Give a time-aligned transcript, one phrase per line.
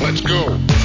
[0.00, 0.77] Let's go.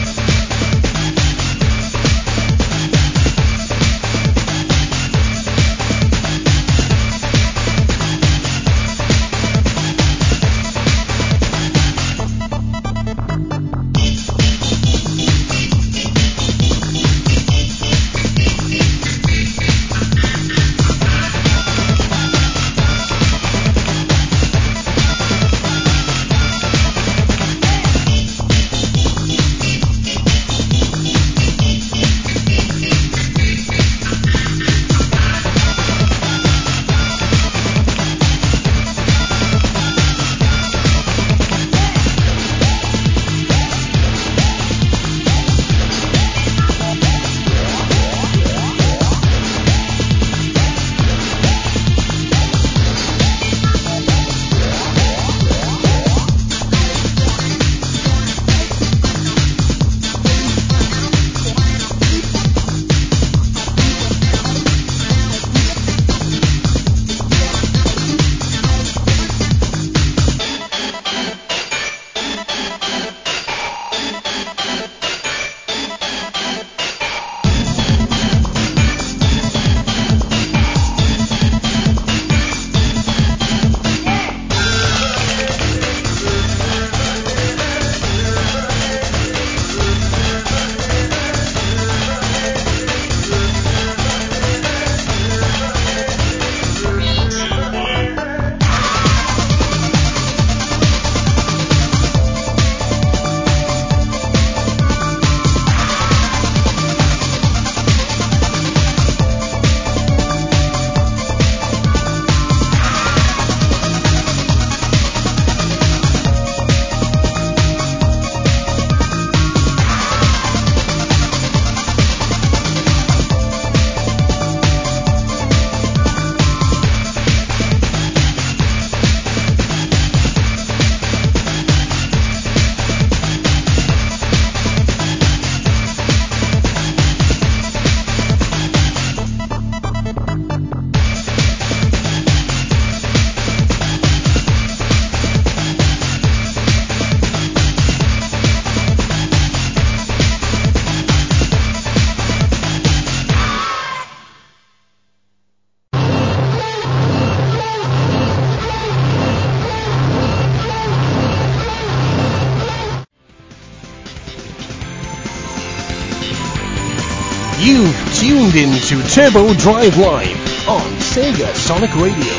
[168.84, 172.34] Into Turbo Drive Live on Sega Sonic Radio.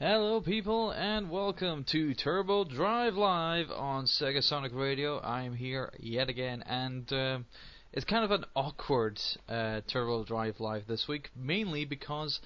[0.00, 5.20] Hello, people, and welcome to Turbo Drive Live on Sega Sonic Radio.
[5.20, 7.46] I'm here yet again, and um
[7.92, 12.40] it's kind of an awkward uh, Turbo Drive Live this week, mainly because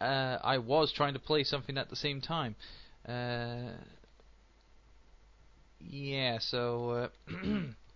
[0.00, 2.56] uh, I was trying to play something at the same time.
[3.08, 3.74] Uh,
[5.80, 7.08] yeah, so.
[7.28, 7.44] Uh,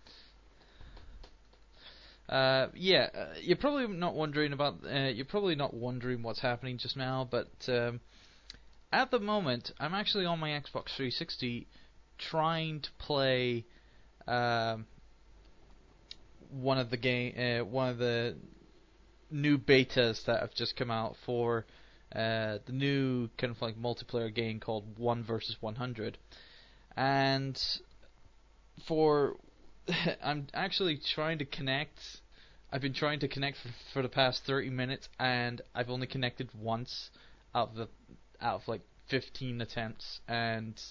[2.29, 4.77] uh, yeah, uh, you're probably not wondering about.
[4.85, 7.99] Uh, you're probably not wondering what's happening just now, but um,
[8.91, 11.67] at the moment, I'm actually on my Xbox 360
[12.17, 13.65] trying to play
[14.27, 14.85] um,
[16.49, 18.35] one of the game, uh, one of the
[19.29, 21.65] new betas that have just come out for
[22.15, 26.17] uh, the new kind of like multiplayer game called One versus 100,
[26.95, 27.61] and
[28.87, 29.35] for
[30.23, 31.99] I'm actually trying to connect.
[32.71, 36.49] I've been trying to connect for, for the past 30 minutes, and I've only connected
[36.59, 37.09] once
[37.53, 37.87] out of the
[38.41, 40.81] out of like 15 attempts, and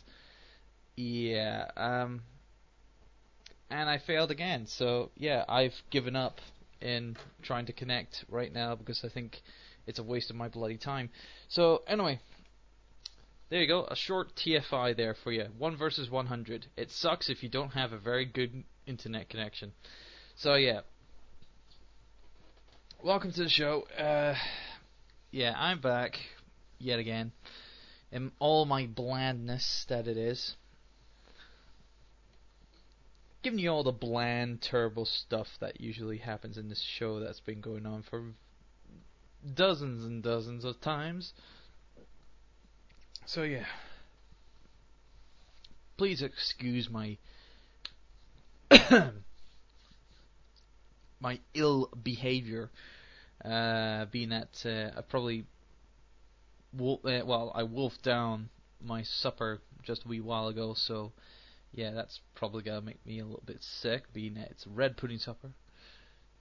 [0.97, 2.22] yeah, um,
[3.70, 4.66] and I failed again.
[4.66, 6.40] So yeah, I've given up
[6.81, 9.40] in trying to connect right now because I think
[9.87, 11.11] it's a waste of my bloody time.
[11.49, 12.20] So anyway,
[13.52, 15.44] there you go, a short TFI there for you.
[15.58, 16.69] One versus 100.
[16.75, 19.72] It sucks if you don't have a very good internet connection.
[20.37, 20.81] So yeah,
[23.04, 23.82] welcome to the show.
[23.82, 24.37] Uh,
[25.31, 26.19] yeah, I'm back
[26.78, 27.32] yet again
[28.10, 30.56] in all my blandness that it is.
[33.43, 37.60] Giving you all the bland, terrible stuff that usually happens in this show that's been
[37.60, 38.22] going on for
[39.52, 41.34] dozens and dozens of times.
[43.26, 43.64] So yeah.
[45.96, 47.16] Please excuse my
[51.20, 52.70] my ill behavior,
[53.44, 55.44] uh, being that uh, I probably
[56.74, 58.48] uh, well I wolfed down
[58.84, 61.12] my supper just a wee while ago, so
[61.72, 65.18] yeah, that's probably gonna make me a little bit sick, being that it's red pudding
[65.18, 65.52] supper.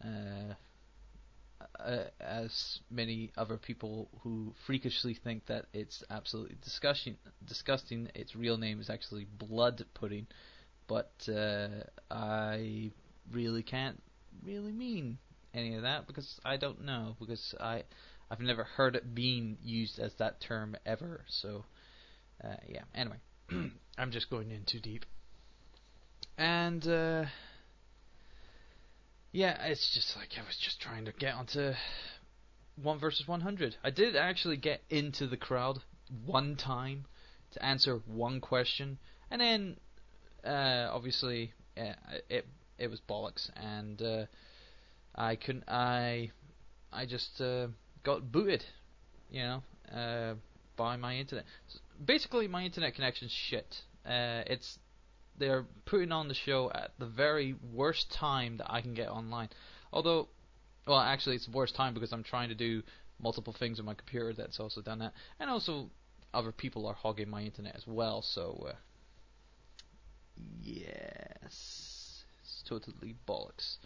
[0.03, 0.55] Uh,
[1.79, 7.17] uh, as many other people who freakishly think that it's absolutely disgusting.
[7.45, 8.09] Disgusting.
[8.15, 10.27] Its real name is actually blood pudding,
[10.87, 12.91] but uh, I
[13.31, 14.01] really can't
[14.43, 15.17] really mean
[15.53, 17.83] any of that because I don't know because I
[18.29, 21.21] I've never heard it being used as that term ever.
[21.27, 21.65] So
[22.43, 22.83] uh, yeah.
[22.95, 23.17] Anyway,
[23.97, 25.05] I'm just going in too deep.
[26.37, 27.25] And uh,
[29.31, 31.73] yeah, it's just like I was just trying to get onto
[32.81, 33.77] one versus 100.
[33.83, 35.79] I did actually get into the crowd
[36.25, 37.05] one time
[37.51, 38.97] to answer one question,
[39.29, 39.77] and then
[40.45, 42.45] uh, obviously it
[42.77, 44.25] it was bollocks, and uh,
[45.15, 45.63] I couldn't.
[45.67, 46.31] I
[46.91, 47.67] I just uh,
[48.03, 48.65] got booted,
[49.29, 49.63] you know,
[49.95, 50.33] uh,
[50.75, 51.45] by my internet.
[52.03, 53.81] Basically, my internet connection's shit.
[54.05, 54.79] Uh, it's
[55.41, 59.49] they're putting on the show at the very worst time that I can get online.
[59.91, 60.29] Although,
[60.87, 62.83] well, actually, it's the worst time because I'm trying to do
[63.19, 65.89] multiple things on my computer that's also done that, and also
[66.33, 68.21] other people are hogging my internet as well.
[68.21, 68.73] So, uh,
[70.61, 73.77] yes, it's totally bollocks.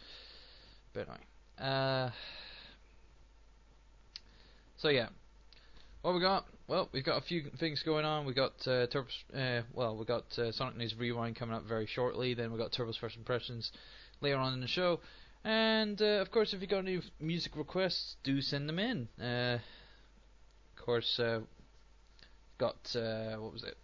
[0.94, 1.18] But anyway,
[1.60, 2.10] uh,
[4.78, 5.08] so yeah,
[6.02, 6.46] what we got?
[6.68, 8.26] Well, we've got a few things going on.
[8.26, 11.86] We got uh, Turbo's, uh, well, we got uh, Sonic News Rewind coming up very
[11.86, 12.34] shortly.
[12.34, 13.72] Then we got Turbo's first impressions
[14.20, 15.00] later on in the show,
[15.44, 19.08] and uh, of course, if you've got any music requests, do send them in.
[19.22, 19.60] Uh,
[20.76, 21.42] of course, uh,
[22.58, 23.78] got uh, what was it?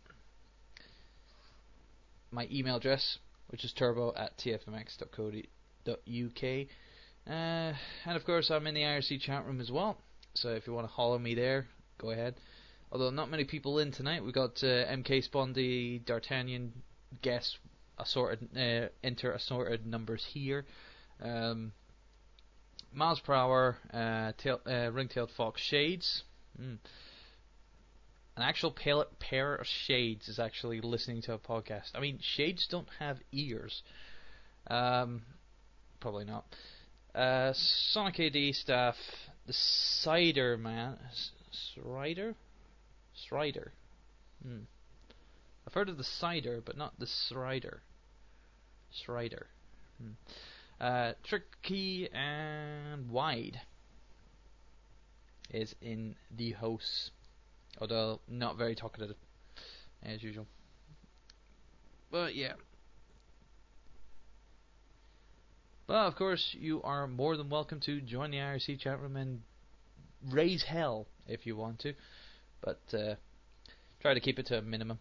[2.31, 3.19] My email address,
[3.49, 5.07] which is turbo at tfmx.co.uk,
[7.27, 9.97] uh, and of course, I'm in the IRC chat room as well.
[10.33, 11.67] So if you want to follow me there,
[11.99, 12.33] go ahead.
[12.91, 16.73] Although not many people in tonight, we got uh, MK Spondy, D'Artagnan,
[17.21, 17.57] guess
[17.97, 20.65] assorted, uh, enter assorted numbers here.
[21.21, 21.71] Um,
[22.93, 26.23] miles per hour, uh, tail, uh, ring-tailed fox shades.
[26.59, 26.79] Mm.
[28.35, 31.91] An actual pale, pair of shades is actually listening to a podcast.
[31.95, 33.83] I mean, shades don't have ears.
[34.67, 35.21] Um,
[36.01, 36.45] probably not.
[37.15, 38.95] Uh, Sonic AD staff,
[39.47, 40.97] the Cider Man,
[41.51, 42.35] Strider,
[43.21, 43.71] Strider.
[44.43, 44.63] Hmm.
[45.65, 47.81] I've heard of the cider, but not the Strider.
[48.91, 49.47] Strider.
[50.01, 50.11] Hmm.
[50.79, 53.61] Uh, Tricky and Wide
[55.51, 57.11] is in the house,
[57.79, 59.15] although not very talkative
[60.01, 60.47] as usual.
[62.09, 62.53] But yeah.
[65.85, 69.41] But of course, you are more than welcome to join the IRC chat room and
[70.29, 71.93] raise hell if you want to
[72.61, 73.15] but uh,
[74.01, 74.99] try to keep it to a minimum.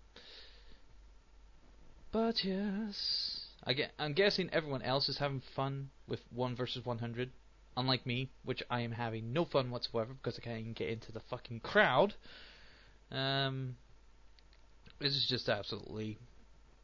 [2.12, 7.30] But yes, I get, I'm guessing everyone else is having fun with one versus 100,
[7.76, 11.12] unlike me, which I am having no fun whatsoever because I can't even get into
[11.12, 12.14] the fucking crowd.
[13.12, 13.76] Um,
[14.98, 16.18] this is just absolutely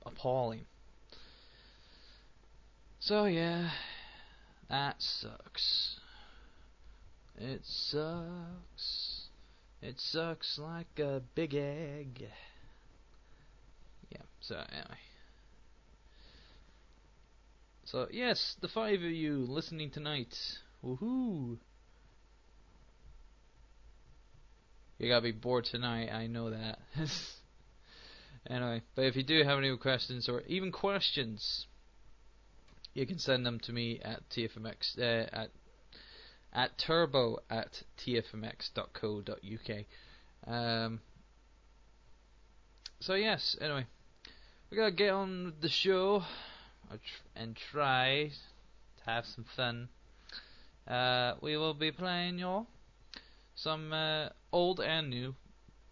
[0.04, 0.66] appalling.
[3.00, 3.70] So yeah,
[4.68, 5.96] that sucks.
[7.36, 9.15] It sucks.
[9.82, 12.28] It sucks like a big egg.
[14.10, 14.98] Yeah, so anyway.
[17.84, 20.34] So, yes, the five of you listening tonight.
[20.82, 21.58] Woohoo!
[24.98, 26.78] You gotta be bored tonight, I know that.
[28.50, 31.66] anyway, but if you do have any questions or even questions,
[32.94, 35.50] you can send them to me at tfmx uh, at
[36.56, 39.84] at turbo at tfmx.co.uk.
[40.46, 41.00] Um,
[42.98, 43.86] so yes, anyway,
[44.70, 46.24] we gotta get on with the show
[47.36, 48.30] and try
[48.96, 49.88] to have some fun.
[50.88, 52.66] Uh, we will be playing y'all
[53.54, 55.34] some uh, old and new,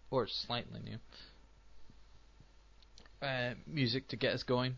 [0.09, 0.97] or slightly new,
[3.27, 4.77] uh, music to get us going.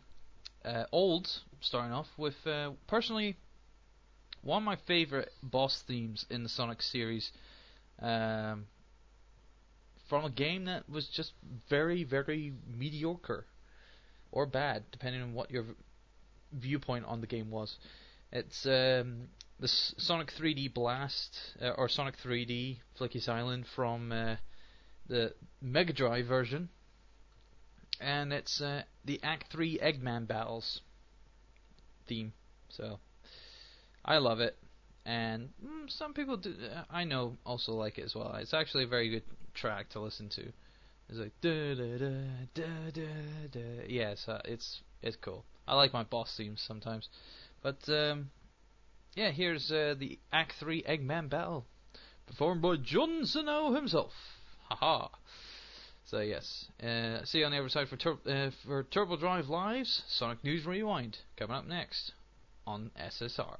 [0.66, 1.30] Uh, old,
[1.62, 3.38] starting off with uh, personally
[4.48, 7.32] one of my favorite boss themes in the Sonic series.
[8.02, 8.68] Um,
[10.08, 11.34] from a game that was just
[11.70, 13.46] very, very mediocre
[14.32, 15.66] or bad, depending on what your
[16.54, 17.76] viewpoint on the game was.
[18.32, 19.28] It's um,
[19.60, 24.38] the Sonic 3D Blast uh, or Sonic 3D Flicky's Island from uh,
[25.08, 26.70] the Mega Drive version,
[28.00, 30.80] and it's uh, the Act 3 Eggman battles.
[32.08, 32.32] theme.
[32.70, 33.00] So
[34.08, 34.56] I love it,
[35.06, 36.56] and mm, some people do.
[36.90, 38.34] I know also like it as well.
[38.36, 39.24] It's actually a very good
[39.54, 40.44] track to listen to.
[41.10, 42.14] It's like da da da
[42.54, 43.86] da da da.
[43.88, 45.44] Yeah, it's it's it's cool.
[45.68, 47.10] I like my boss themes sometimes,
[47.62, 48.32] but um,
[49.16, 51.66] yeah, here's uh, the Act Three Eggman battle,
[52.26, 54.14] performed by Jun Senoue himself.
[54.70, 55.10] Haha.
[56.06, 59.50] So yes, uh, see you on the other side for tur- uh, for Turbo Drive
[59.50, 62.14] Lives Sonic News Rewind coming up next
[62.66, 63.58] on SSR.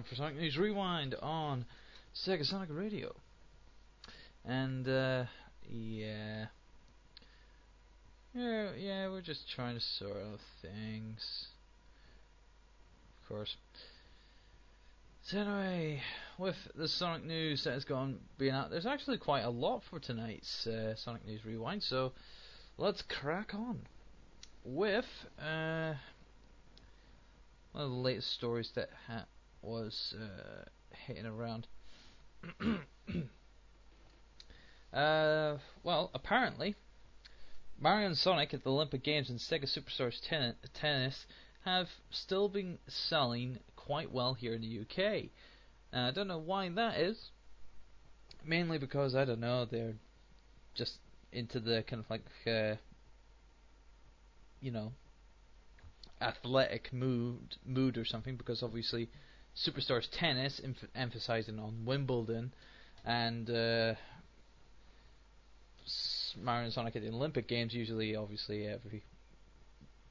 [0.00, 1.66] Time for Sonic News Rewind on
[2.14, 3.14] Sega Sonic Radio.
[4.46, 5.24] And uh,
[5.68, 6.46] yeah,
[8.34, 11.48] yeah, yeah, we're just trying to sort out things.
[13.22, 13.56] Of course.
[15.22, 16.00] So anyway,
[16.38, 19.98] with the Sonic News that has gone being out, there's actually quite a lot for
[19.98, 21.82] tonight's uh, Sonic News Rewind.
[21.82, 22.12] So
[22.78, 23.80] let's crack on
[24.64, 25.06] with.
[25.38, 25.94] Uh,
[27.72, 29.26] one of the latest stories that ha-
[29.62, 30.64] was uh,
[31.06, 31.66] hitting around.
[34.92, 36.74] uh, well, apparently,
[37.78, 41.26] Mario and Sonic at the Olympic Games and Sega Superstars ten- Tennis
[41.64, 45.30] have still been selling quite well here in the UK.
[45.92, 47.30] Uh, I don't know why that is.
[48.44, 49.96] Mainly because I don't know they're
[50.74, 50.94] just
[51.32, 52.76] into the kind of like uh,
[54.60, 54.92] you know
[56.20, 59.10] athletic mood mood or something because obviously
[59.56, 62.52] Superstars Tennis, emph- emphasizing on Wimbledon,
[63.04, 63.94] and uh,
[66.40, 67.74] Mario and Sonic at the Olympic Games.
[67.74, 69.02] Usually, obviously, every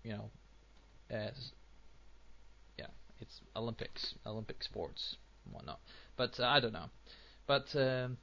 [0.03, 0.29] you know,
[1.09, 2.87] yeah,
[3.19, 5.15] it's Olympics, Olympic sports,
[5.45, 5.79] and whatnot.
[6.17, 6.89] But uh, I don't know.
[7.47, 8.17] But um,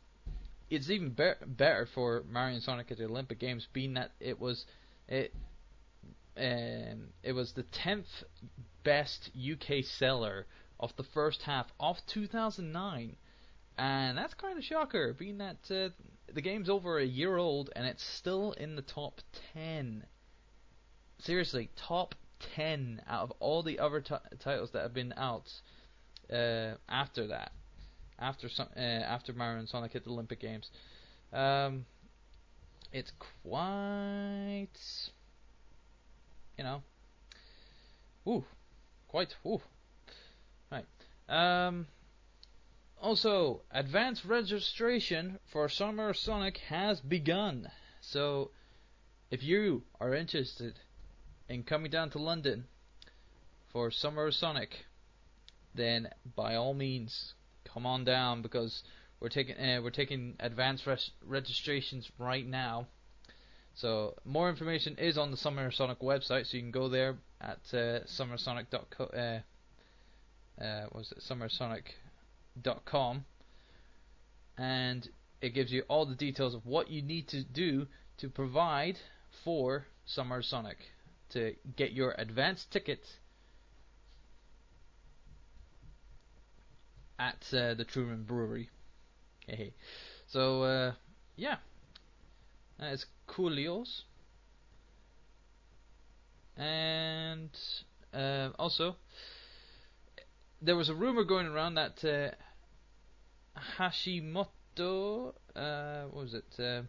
[0.71, 4.41] it's even be- better for Mario and Sonic at the Olympic Games, being that it
[4.41, 4.65] was
[5.09, 5.33] it
[6.37, 8.07] um, it was the tenth
[8.85, 10.47] best UK seller
[10.79, 13.17] of the first half of 2009,
[13.79, 15.89] and that's kind of a shocker, being that uh,
[16.33, 19.21] the game's over a year old and it's still in the top
[19.55, 20.05] 10.
[21.19, 22.15] Seriously, top
[22.55, 25.51] 10 out of all the other ti titles that have been out
[26.33, 27.53] uh, after that,
[28.19, 30.71] after some, uh, after Mario and Sonic hit the Olympic Games.
[31.33, 31.87] Um,
[32.93, 34.69] it's quite,
[36.59, 36.83] you know,
[38.27, 38.45] ooh,
[39.09, 39.61] quite, ooh.
[41.29, 41.87] Um,
[43.01, 47.71] also, advanced registration for Summer Sonic has begun.
[48.01, 48.51] So,
[49.31, 50.81] if you are interested
[51.49, 52.67] in coming down to London
[53.69, 54.87] for Summer Sonic,
[55.75, 58.83] then by all means come on down because
[59.21, 62.87] we're taking uh, we're taking advanced res- registrations right now.
[63.75, 67.59] So more information is on the Summer Sonic website, so you can go there at
[67.73, 69.05] uh, summersonic.co.
[69.05, 69.41] Uh,
[70.61, 73.25] uh, was it summersonic.com,
[74.59, 75.09] and
[75.41, 77.87] it gives you all the details of what you need to do
[78.19, 78.99] to provide
[79.45, 80.79] for Summer Sonic
[81.31, 83.05] to get your advance ticket
[87.19, 88.71] at uh, the Truman Brewery.
[89.47, 89.75] Hey,
[90.29, 90.93] so uh,
[91.37, 91.57] yeah,
[92.79, 94.05] that is coolios.
[96.57, 97.51] And
[98.15, 98.97] uh, also,
[100.67, 102.31] there was a rumor going around that uh,
[103.79, 106.45] Hashimoto, uh, what was it?
[106.59, 106.83] Uh,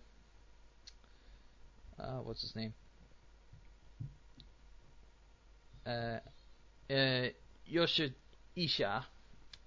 [2.01, 2.73] uh, what's his name?
[5.85, 6.17] Uh,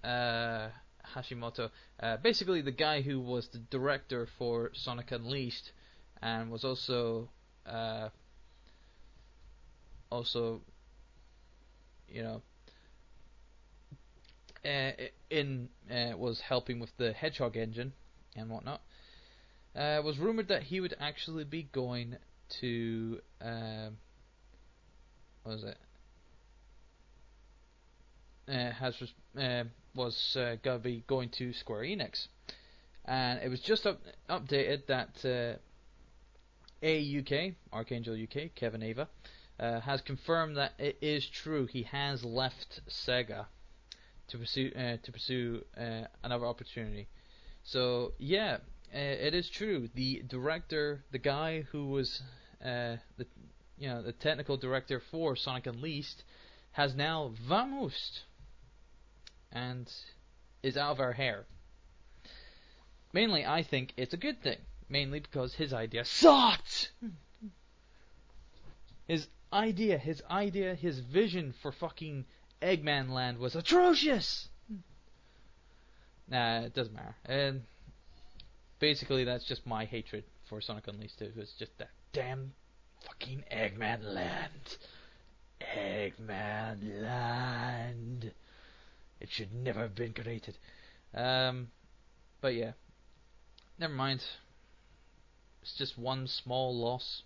[0.03, 0.67] uh,
[1.15, 1.71] Hashimoto,
[2.21, 5.71] basically the guy who was the director for Sonic Unleashed,
[6.21, 7.29] and was also
[10.11, 10.61] also
[12.09, 12.41] you know
[14.65, 14.91] uh,
[15.29, 17.93] in uh, was helping with the Hedgehog engine
[18.35, 18.81] and whatnot.
[19.75, 22.17] Uh, was rumored that he would actually be going
[22.59, 23.97] to um,
[25.43, 25.77] what was it?
[28.47, 28.95] Uh, has
[29.39, 29.63] uh,
[29.95, 32.27] was uh, to be going to Square Enix,
[33.05, 35.57] and it was just up, updated that uh,
[36.85, 39.07] AUK Archangel UK Kevin Eva
[39.59, 41.65] uh, has confirmed that it is true.
[41.65, 43.45] He has left Sega
[44.31, 47.07] to pursue uh, to pursue uh, another opportunity.
[47.63, 48.57] So yeah,
[48.93, 49.89] uh, it is true.
[49.93, 52.21] The director, the guy who was
[52.63, 53.27] uh, the
[53.77, 56.23] you know the technical director for Sonic Unleashed,
[56.71, 58.21] has now vamoosed
[59.51, 59.91] and
[60.63, 61.45] is out of our hair.
[63.13, 64.57] Mainly, I think it's a good thing.
[64.89, 66.91] Mainly because his idea sucked.
[69.07, 72.25] His idea, his idea, his vision for fucking
[72.61, 74.49] Eggman Land was atrocious.
[76.29, 77.15] Nah, it doesn't matter.
[77.25, 77.63] And
[78.79, 82.53] basically, that's just my hatred for Sonic Unleashed It was just that damn
[83.05, 84.77] fucking Eggman Land.
[85.61, 88.31] Eggman Land.
[89.19, 90.57] It should never have been created.
[91.13, 91.67] Um,
[92.41, 92.71] but yeah,
[93.77, 94.23] never mind.
[95.61, 97.23] It's just one small loss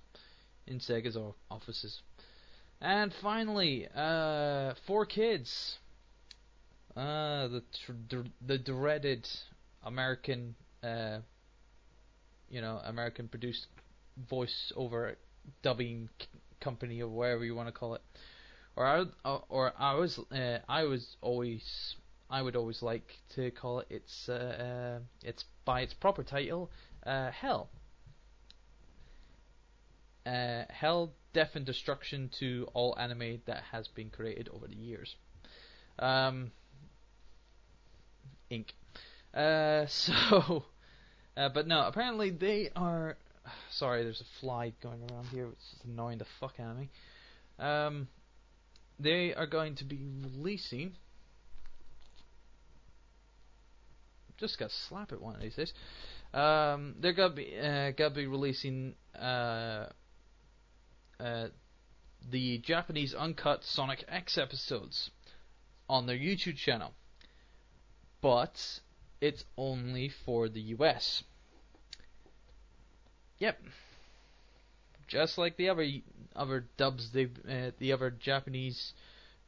[0.67, 1.17] in Sega's
[1.49, 2.01] offices.
[2.85, 5.79] And finally, uh, 4Kids.
[6.95, 9.27] Uh, the tr- the dreaded
[9.83, 11.21] American, uh,
[12.47, 13.65] you know, American produced
[14.29, 15.17] voice over
[15.63, 16.27] dubbing c-
[16.59, 18.03] company or whatever you want to call it.
[18.75, 21.95] Or I, or I was, uh, I was always,
[22.29, 26.69] I would always like to call it its, uh, uh, its by its proper title,
[27.03, 27.67] uh, Hell.
[30.23, 35.17] Uh, Hell, Death and Destruction to all anime that has been created over the years.
[35.99, 36.51] Um,
[38.49, 38.67] Inc.
[39.33, 40.63] Uh, so,
[41.35, 43.17] uh, but no, apparently they are.
[43.71, 46.89] Sorry, there's a fly going around here, which is annoying the fuck out of me.
[47.59, 48.07] Um,
[48.97, 50.93] they are going to be releasing.
[54.37, 55.73] Just got slap it one of these days.
[56.33, 59.87] Um, they're gonna be uh, gonna be releasing uh,
[61.19, 61.47] uh,
[62.29, 65.11] the Japanese uncut Sonic X episodes
[65.89, 66.93] on their YouTube channel.
[68.21, 68.79] but
[69.21, 71.23] it's only for the US.
[73.37, 73.61] Yep.
[75.07, 75.85] Just like the other
[76.35, 78.93] other dubs, they uh, the other Japanese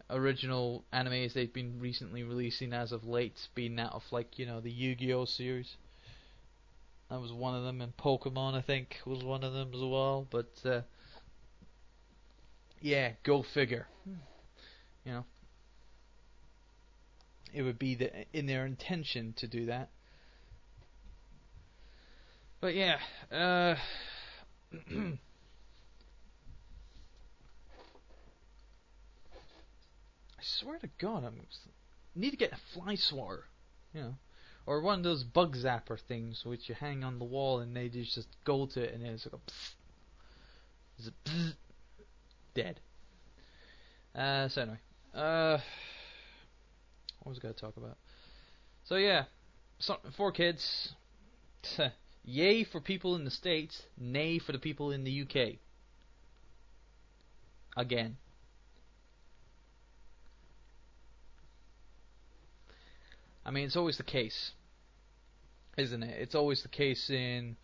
[0.10, 4.60] original animes they've been recently releasing as of late, being out of like you know
[4.60, 5.76] the Yu-Gi-Oh series.
[7.10, 10.28] That was one of them, and Pokemon I think was one of them as well.
[10.30, 10.82] But uh,
[12.82, 13.88] yeah, go figure.
[15.06, 15.26] You know,
[17.54, 19.90] it would be the, in their intention to do that.
[22.60, 22.98] But yeah,
[23.32, 23.76] uh,
[24.76, 25.18] I
[30.42, 31.40] swear to God, I'm
[32.16, 33.46] need to get a fly swatter,
[33.94, 34.16] you know,
[34.66, 37.90] or one of those bug zapper things which you hang on the wall and they
[37.90, 39.40] just go to it and it's like a
[41.32, 41.54] pfft,
[42.58, 42.80] dead.
[44.16, 44.80] Uh, so anyway,
[45.14, 45.60] uh,
[47.22, 47.98] what was I going to talk about?
[48.84, 49.26] So yeah,
[49.78, 50.94] so, for kids,
[52.26, 55.60] yay for people in the states, nay for the people in the UK.
[57.78, 58.18] Again.
[63.46, 64.52] I mean, it's always the case,
[65.78, 66.20] isn't it?
[66.20, 67.56] It's always the case in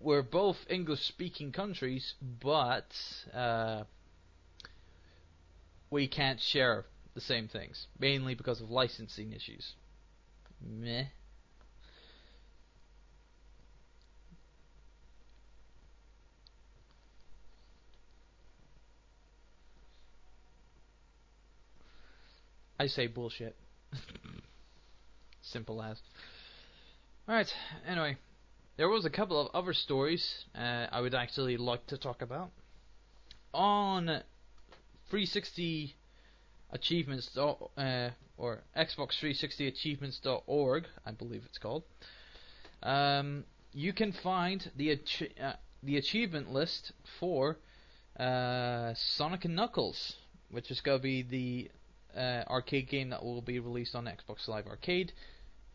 [0.00, 2.90] we're both English-speaking countries, but
[3.34, 3.84] uh,
[5.90, 9.74] we can't share the same things, mainly because of licensing issues.
[10.66, 11.04] Meh.
[22.78, 23.54] I say bullshit.
[25.42, 25.98] Simple as.
[27.28, 27.52] Alright,
[27.86, 28.16] anyway.
[28.80, 32.50] There was a couple of other stories uh, I would actually like to talk about.
[33.52, 35.94] On 360
[36.70, 41.82] achievements uh, or Xbox 360 achievements.org, I believe it's called.
[42.82, 47.58] Um, you can find the ach- uh, the achievement list for
[48.18, 50.16] uh, Sonic and Knuckles,
[50.50, 51.70] which is going to be the
[52.18, 55.12] uh, arcade game that will be released on Xbox Live Arcade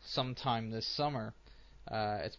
[0.04, 1.34] sometime this summer.
[1.88, 2.36] Uh, it's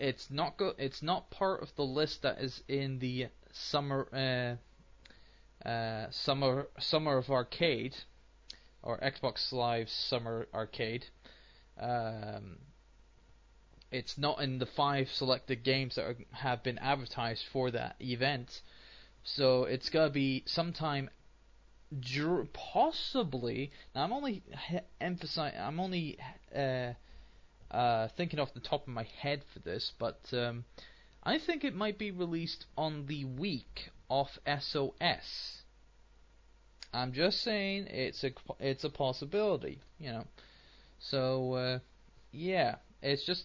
[0.00, 5.68] it's not go- it's not part of the list that is in the summer uh,
[5.68, 7.94] uh, summer summer of arcade
[8.82, 11.04] or Xbox Live Summer Arcade.
[11.78, 12.58] Um,
[13.92, 18.62] it's not in the five selected games that are, have been advertised for that event,
[19.22, 21.10] so it's gonna be sometime
[22.54, 23.70] possibly.
[23.94, 25.60] Now I'm only he- emphasizing.
[25.60, 26.18] I'm only
[26.54, 26.94] uh,
[27.70, 30.64] uh, thinking off the top of my head for this, but um,
[31.22, 35.62] I think it might be released on the week of SOS.
[36.92, 40.24] I'm just saying it's a it's a possibility, you know.
[40.98, 41.78] So uh,
[42.32, 43.44] yeah, it's just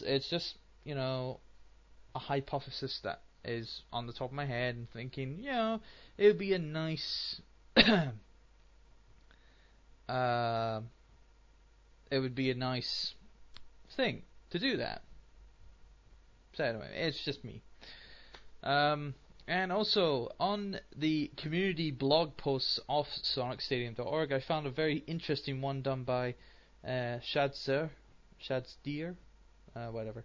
[0.00, 1.38] it's just you know
[2.14, 5.80] a hypothesis that is on the top of my head and thinking, you know,
[6.18, 7.40] it would be a nice
[10.08, 10.80] uh,
[12.10, 13.14] it would be a nice
[13.96, 15.02] thing to do that.
[16.54, 17.62] So anyway, it's just me.
[18.62, 19.14] Um,
[19.48, 25.82] and also on the community blog posts of SonicStadium.org, I found a very interesting one
[25.82, 26.34] done by
[26.86, 27.90] uh, Shadzer,
[29.74, 30.24] uh, whatever.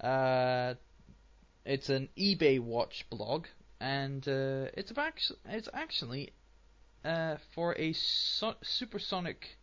[0.00, 0.74] Uh,
[1.64, 3.46] it's an eBay watch blog,
[3.80, 4.92] and uh, it's
[5.46, 6.32] it's actually
[7.04, 9.58] uh, for a so- supersonic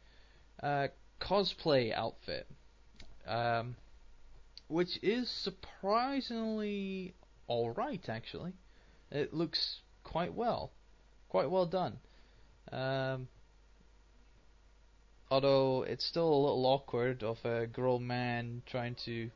[0.62, 0.88] uh,
[1.20, 2.48] cosplay outfit,
[3.30, 3.76] um,
[4.68, 7.14] which is surprisingly
[7.48, 8.04] all right.
[8.10, 8.54] Actually,
[9.12, 10.72] it looks quite well,
[11.30, 12.00] quite well done.
[12.72, 13.28] Um,
[15.32, 19.30] although it's still a little awkward of a grown man trying to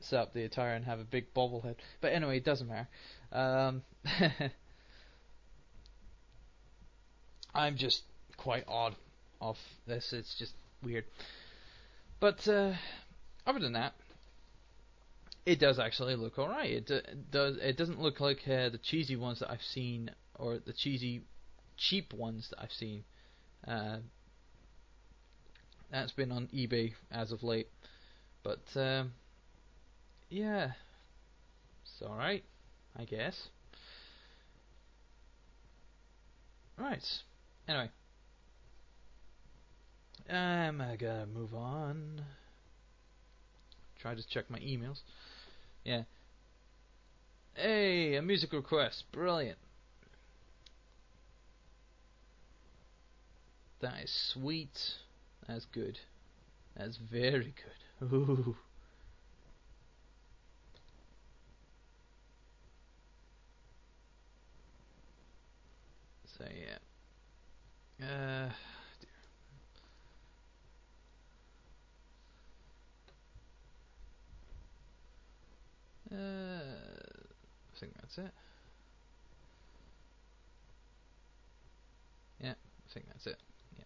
[0.00, 1.76] set up the attire and have a big bobblehead.
[2.00, 2.88] But anyway, it doesn't matter.
[3.32, 3.82] Um,
[7.54, 8.02] I'm just
[8.36, 8.94] quite odd
[9.40, 10.12] of this.
[10.12, 11.04] It's just weird.
[12.20, 12.74] But uh,
[13.46, 13.94] other than that,
[15.46, 16.70] it does actually look alright.
[16.70, 17.56] It does.
[17.58, 21.22] It doesn't look like uh, the cheesy ones that I've seen, or the cheesy,
[21.76, 23.04] cheap ones that I've seen.
[23.66, 23.98] Uh,
[25.90, 27.68] that's been on eBay as of late.
[28.42, 29.12] But um,
[30.28, 30.72] yeah,
[31.82, 32.44] it's alright,
[32.96, 33.48] I guess.
[36.76, 37.04] Right.
[37.66, 37.90] Anyway.
[40.28, 42.22] I'm gonna move on.
[43.98, 45.00] Try to check my emails.
[45.84, 46.02] Yeah.
[47.54, 49.04] Hey, a music request.
[49.10, 49.58] Brilliant.
[53.80, 54.96] That is sweet.
[55.46, 55.98] That's good.
[56.76, 57.54] That's very
[58.00, 58.12] good.
[58.12, 58.56] Ooh.
[66.38, 66.44] So
[68.00, 68.06] yeah.
[68.06, 68.50] Uh,
[76.10, 78.32] I think that's it.
[82.40, 83.36] Yeah, I think that's it.
[83.76, 83.84] Yeah.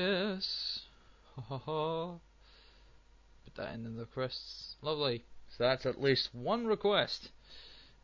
[0.00, 0.80] Yes.
[1.36, 2.12] Ha ha ha.
[3.44, 4.76] Put that in the requests.
[4.82, 5.24] Lovely.
[5.56, 7.30] So that's at least one request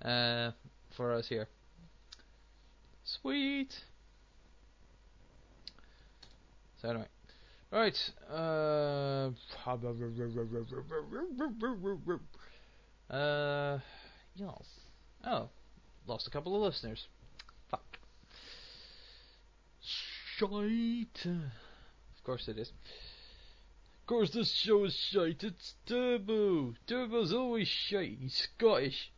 [0.02, 0.52] uh,
[0.96, 1.48] for us here.
[3.04, 3.72] Sweet.
[6.82, 7.06] So anyway,
[7.72, 7.96] right.
[8.30, 9.30] Uh,
[13.10, 13.78] uh,
[14.34, 14.80] yes.
[15.24, 15.48] Oh,
[16.06, 17.06] lost a couple of listeners.
[17.70, 17.98] Fuck.
[19.80, 21.24] Shite.
[21.24, 22.68] Of course it is.
[22.68, 25.44] Of course this show is shite.
[25.44, 26.74] It's Turbo.
[26.86, 28.18] Turbo's always shite.
[28.20, 29.10] He's Scottish.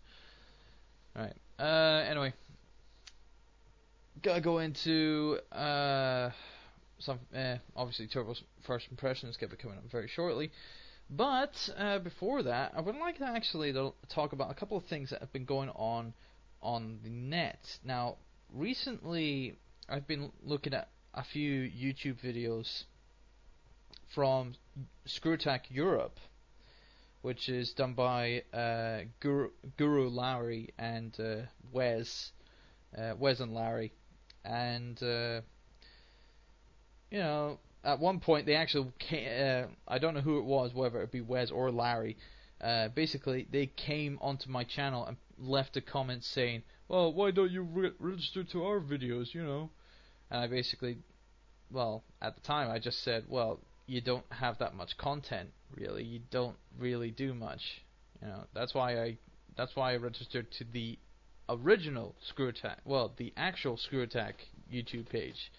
[1.14, 1.34] Right.
[1.58, 2.32] Uh, anyway,
[4.22, 6.30] gotta go into uh,
[6.98, 10.50] some uh, obviously Turbo's first impressions get coming up very shortly.
[11.10, 13.74] But uh, before that, I would like to actually
[14.08, 16.14] talk about a couple of things that have been going on
[16.62, 17.78] on the net.
[17.84, 18.16] Now,
[18.52, 19.56] recently,
[19.88, 22.84] I've been looking at a few YouTube videos
[24.14, 24.54] from
[25.04, 26.20] Screwattack Europe,
[27.22, 32.30] which is done by uh, Guru, Guru Larry and uh, Wes,
[32.96, 33.92] uh, Wes and Larry,
[34.44, 35.40] and uh,
[37.10, 41.02] you know, at one point they actually uh, I don't know who it was, whether
[41.02, 42.16] it be Wes or Larry.
[42.60, 47.50] Uh, basically, they came onto my channel and left a comment saying, "Well, why don't
[47.50, 49.70] you re- register to our videos?" You know,
[50.30, 50.98] and I basically,
[51.70, 56.04] well, at the time I just said, "Well, you don't have that much content, really.
[56.04, 57.82] You don't really do much."
[58.20, 59.18] You know, that's why I,
[59.56, 60.98] that's why I registered to the
[61.48, 64.34] original Screwattack, well, the actual Screwattack
[64.72, 65.50] YouTube page.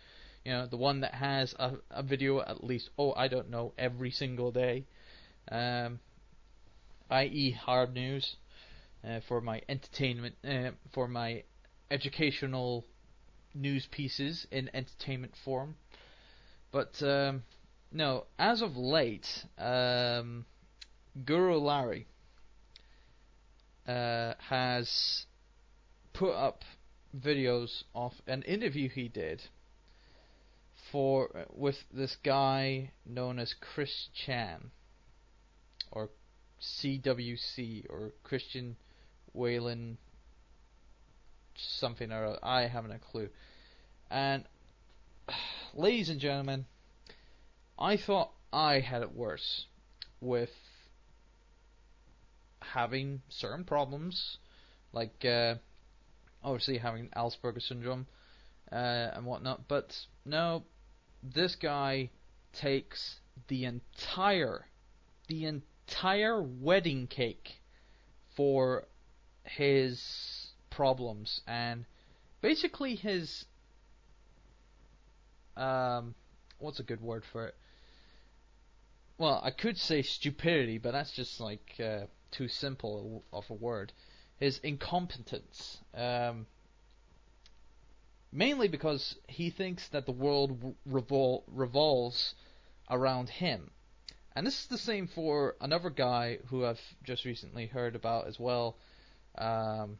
[0.45, 3.73] You know, the one that has a, a video at least, oh, I don't know,
[3.77, 4.85] every single day.
[5.51, 5.99] Um,
[7.09, 8.35] i.e., hard news
[9.07, 11.43] uh, for my entertainment, uh, for my
[11.91, 12.85] educational
[13.53, 15.75] news pieces in entertainment form.
[16.71, 17.43] But um,
[17.91, 19.27] no, as of late,
[19.57, 20.45] um,
[21.25, 22.07] Guru Larry
[23.87, 25.25] uh, has
[26.13, 26.63] put up
[27.15, 29.41] videos of an interview he did
[30.91, 34.71] for with this guy known as Chris Chan
[35.91, 36.09] or
[36.61, 38.75] CWC or Christian
[39.33, 39.97] Whalen
[41.55, 42.39] something or other.
[42.43, 43.29] I haven't a clue.
[44.09, 44.43] And
[45.73, 46.65] ladies and gentlemen,
[47.79, 49.65] I thought I had it worse
[50.19, 50.51] with
[52.59, 54.37] having certain problems
[54.93, 55.55] like uh,
[56.43, 58.07] obviously having Asperger's syndrome
[58.71, 59.67] uh, and whatnot.
[59.67, 60.63] But no,
[61.23, 62.09] this guy
[62.53, 64.67] takes the entire,
[65.27, 67.61] the entire wedding cake
[68.35, 68.85] for
[69.43, 71.85] his problems and
[72.41, 73.45] basically his
[75.57, 76.15] um
[76.59, 77.55] what's a good word for it
[79.17, 83.91] well i could say stupidity but that's just like uh, too simple of a word
[84.41, 85.77] his incompetence.
[85.93, 86.47] Um,
[88.31, 92.33] mainly because he thinks that the world revol- revolves
[92.89, 93.71] around him.
[94.33, 98.39] And this is the same for another guy who I've just recently heard about as
[98.39, 98.77] well,
[99.37, 99.97] um,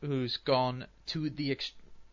[0.00, 1.72] who's gone to the ex-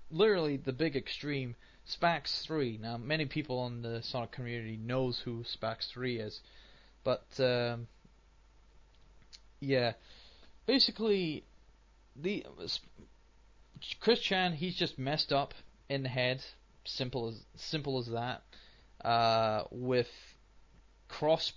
[0.10, 1.56] literally the big extreme,
[1.88, 2.80] Spax 3.
[2.82, 6.42] Now, many people in the Sonic community knows who Spax 3 is,
[7.04, 7.88] but um,
[9.60, 9.94] yeah,
[10.66, 11.44] basically,
[12.16, 12.46] the
[14.00, 15.54] Chris Chan, he's just messed up
[15.90, 16.44] in the head.
[16.86, 18.44] Simple as simple as that.
[19.04, 20.10] Uh, with
[21.08, 21.54] cross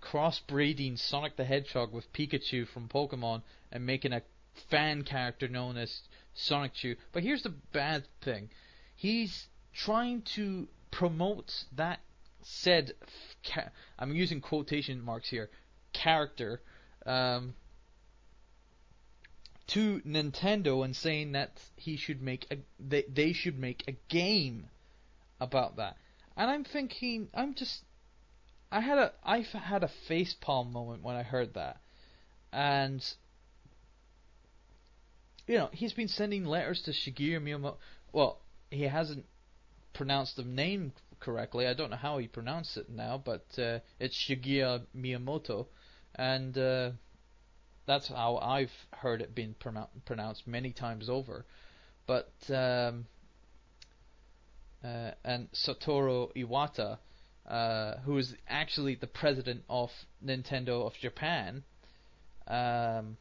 [0.00, 4.22] crossbreeding Sonic the Hedgehog with Pikachu from Pokemon and making a
[4.70, 6.02] fan character known as
[6.36, 6.96] Sonichu.
[7.12, 8.50] But here's the bad thing:
[8.94, 12.00] he's trying to promote that
[12.42, 12.92] said.
[13.44, 15.50] Ca- I'm using quotation marks here.
[15.92, 16.60] Character.
[17.06, 17.54] Um,
[19.66, 24.68] to Nintendo and saying that he should make a they, they should make a game
[25.40, 25.96] about that.
[26.36, 27.82] And I'm thinking I'm just
[28.70, 31.78] I had a I had a facepalm moment when I heard that.
[32.52, 33.04] And
[35.46, 37.76] you know, he's been sending letters to Shigeru Miyamoto.
[38.12, 39.26] Well, he hasn't
[39.92, 41.66] pronounced the name correctly.
[41.66, 45.66] I don't know how he pronounced it now, but uh, it's Shigeru Miyamoto,
[46.14, 46.90] and uh,
[47.86, 51.44] that's how I've heard it being pronou- pronounced many times over.
[52.06, 53.06] But um,
[54.84, 56.98] uh, and Satoru Iwata,
[57.48, 59.90] uh, who is actually the president of
[60.24, 61.64] Nintendo of Japan,
[62.46, 63.16] um,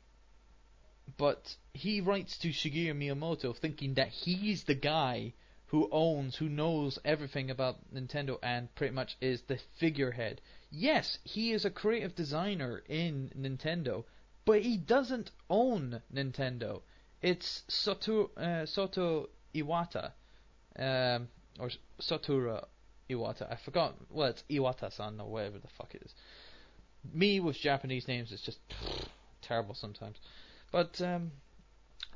[1.17, 5.33] but he writes to Shigeru Miyamoto thinking that he's the guy
[5.67, 10.39] who owns, who knows everything about Nintendo and pretty much is the figurehead.
[10.69, 14.03] Yes, he is a creative designer in Nintendo,
[14.45, 16.81] but he doesn't own Nintendo.
[17.21, 20.11] It's Soto, uh, Soto Iwata,
[20.77, 21.29] um,
[21.59, 21.69] or
[22.01, 22.65] Satoru
[23.09, 23.51] Iwata.
[23.51, 23.95] I forgot.
[24.09, 26.13] Well, it's Iwata-san or whatever the fuck it is.
[27.13, 28.59] Me with Japanese names is just
[29.41, 30.17] terrible sometimes.
[30.71, 31.31] But um,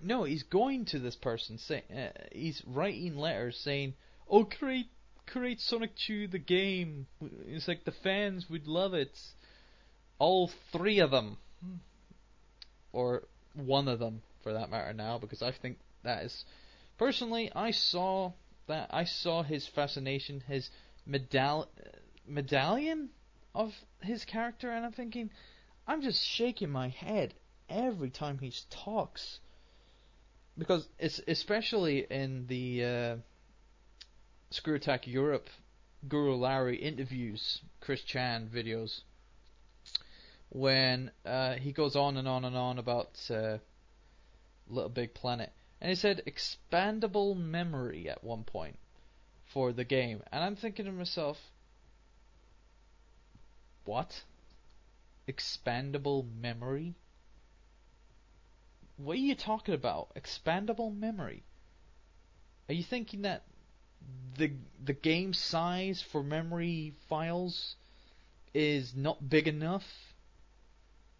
[0.01, 1.57] no, he's going to this person.
[1.57, 3.93] Say, uh, he's writing letters saying,
[4.27, 4.89] "Oh, create,
[5.25, 7.07] create Sonic 2 the game.
[7.47, 9.17] It's like the fans would love it.
[10.19, 11.37] All three of them,
[12.91, 13.23] or
[13.53, 16.45] one of them for that matter now, because I think that is
[16.97, 18.33] personally, I saw
[18.67, 20.69] that I saw his fascination, his
[21.09, 21.67] medall-
[22.27, 23.09] medallion
[23.55, 25.29] of his character, and I'm thinking,
[25.87, 27.33] I'm just shaking my head
[27.69, 29.39] every time he talks.
[30.57, 33.15] Because it's especially in the uh,
[34.49, 35.49] Screw Attack Europe
[36.07, 39.01] Guru Larry interviews, Chris Chan videos,
[40.49, 43.57] when uh, he goes on and on and on about uh,
[44.69, 45.51] Little Big Planet.
[45.79, 48.77] And he said expandable memory at one point
[49.45, 50.23] for the game.
[50.31, 51.37] And I'm thinking to myself,
[53.85, 54.23] what?
[55.27, 56.95] Expandable memory?
[58.97, 60.15] What are you talking about?
[60.15, 61.43] Expandable memory?
[62.67, 63.43] Are you thinking that
[64.37, 64.51] the
[64.83, 67.75] the game size for memory files
[68.53, 69.85] is not big enough?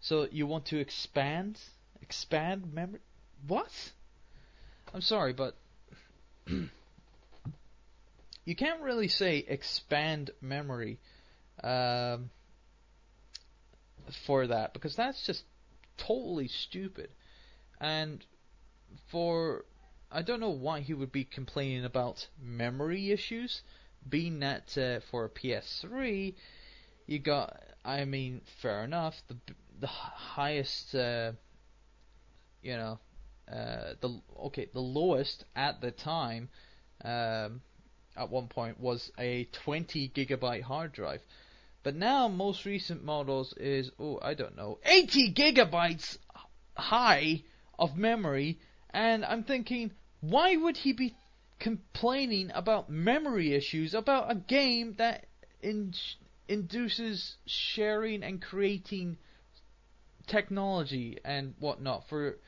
[0.00, 1.58] So you want to expand
[2.00, 3.00] expand memory?
[3.46, 3.70] What?
[4.94, 5.56] I'm sorry, but
[6.46, 6.68] you
[8.56, 10.98] can't really say expand memory
[11.62, 12.30] um,
[14.26, 15.42] for that because that's just
[15.98, 17.10] totally stupid.
[17.80, 18.24] And
[19.10, 19.64] for
[20.10, 23.62] I don't know why he would be complaining about memory issues,
[24.08, 26.34] being that uh, for a PS3
[27.08, 27.60] you got.
[27.84, 29.14] I mean, fair enough.
[29.28, 29.36] The
[29.80, 31.32] the highest, uh,
[32.62, 32.98] you know,
[33.50, 36.48] uh, the okay, the lowest at the time,
[37.04, 37.62] um,
[38.16, 41.22] at one point was a 20 gigabyte hard drive.
[41.82, 46.18] But now most recent models is oh I don't know 80 gigabytes
[46.76, 47.44] high
[47.78, 48.58] of memory,
[48.90, 51.14] and I'm thinking, why would he be
[51.58, 55.26] complaining about memory issues about a game that
[55.60, 55.94] in,
[56.48, 59.18] induces sharing and creating
[60.28, 62.38] technology and whatnot for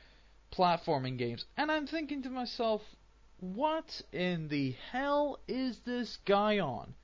[0.52, 1.44] platforming games?
[1.56, 2.82] And I'm thinking to myself,
[3.40, 6.94] what in the hell is this guy on?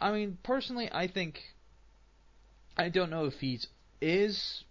[0.00, 1.40] I mean, personally, I think
[2.76, 3.68] I don't know if he's
[4.00, 4.64] is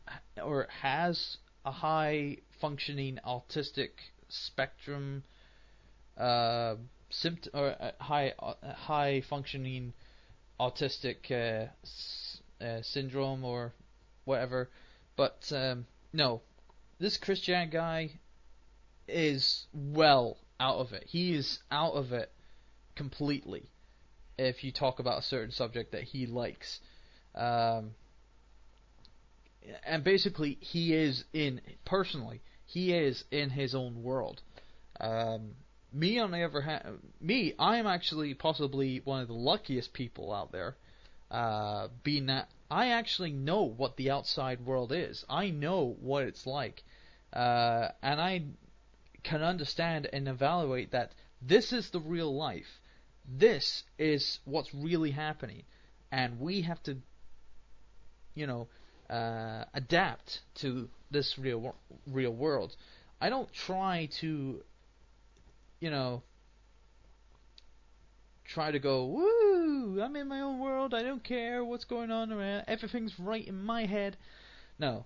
[0.44, 3.92] or has a high functioning autistic
[4.28, 5.24] spectrum
[6.18, 6.76] uh,
[7.10, 9.94] symptom or uh, high uh, high functioning
[10.60, 13.74] autistic uh, s- uh, syndrome or
[14.26, 14.70] whatever.
[15.16, 16.42] But um, no,
[17.00, 18.12] this Chris Chan guy
[19.08, 21.04] is well out of it.
[21.08, 22.32] He is out of it
[22.96, 23.70] completely.
[24.38, 26.80] If you talk about a certain subject that he likes,
[27.36, 27.92] um,
[29.86, 32.42] and basically he is in personally
[32.74, 34.42] he is in his own world.
[35.00, 35.52] Um,
[35.92, 40.34] me, on the other hand, me, I am actually possibly one of the luckiest people
[40.34, 40.76] out there,
[41.30, 45.24] uh, being that I actually know what the outside world is.
[45.30, 46.84] I know what it's like,
[47.32, 48.46] uh, and I
[49.22, 52.82] can understand and evaluate that this is the real life.
[53.26, 55.62] This is what's really happening,
[56.12, 56.98] and we have to,
[58.34, 58.68] you know,
[59.08, 61.76] uh, adapt to this real
[62.08, 62.76] real world.
[63.22, 64.64] I don't try to,
[65.80, 66.24] you know,
[68.54, 70.00] try to go woo.
[70.02, 70.94] I'm in my own world.
[70.94, 72.66] I don't care what's going on around.
[72.68, 74.16] Everything's right in my head.
[74.78, 75.06] No,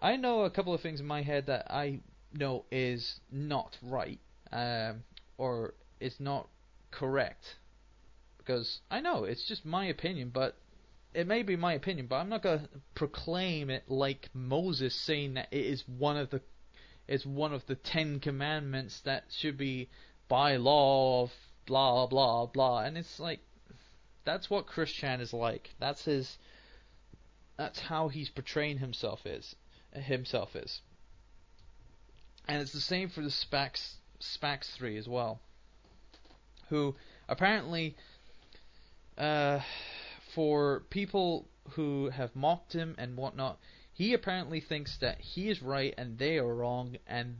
[0.00, 2.00] I know a couple of things in my head that I
[2.32, 4.20] know is not right,
[4.52, 5.04] um,
[5.38, 6.48] or is not
[6.90, 7.56] correct,
[8.38, 10.56] because I know it's just my opinion, but
[11.14, 15.34] it may be my opinion, but I'm not going to proclaim it like Moses saying
[15.34, 16.42] that it is one of the
[17.06, 19.90] it's one of the Ten Commandments that should be
[20.26, 21.30] by law of
[21.66, 23.40] blah blah blah, and it's like
[24.24, 25.70] that's what Chris Chan is like.
[25.78, 26.38] That's his.
[27.56, 29.54] That's how he's portraying himself is
[29.92, 30.80] himself is.
[32.48, 35.40] And it's the same for the Spax Spax three as well.
[36.68, 36.96] Who
[37.28, 37.96] apparently,
[39.16, 39.60] uh,
[40.34, 43.58] for people who have mocked him and whatnot,
[43.92, 47.36] he apparently thinks that he is right and they are wrong, and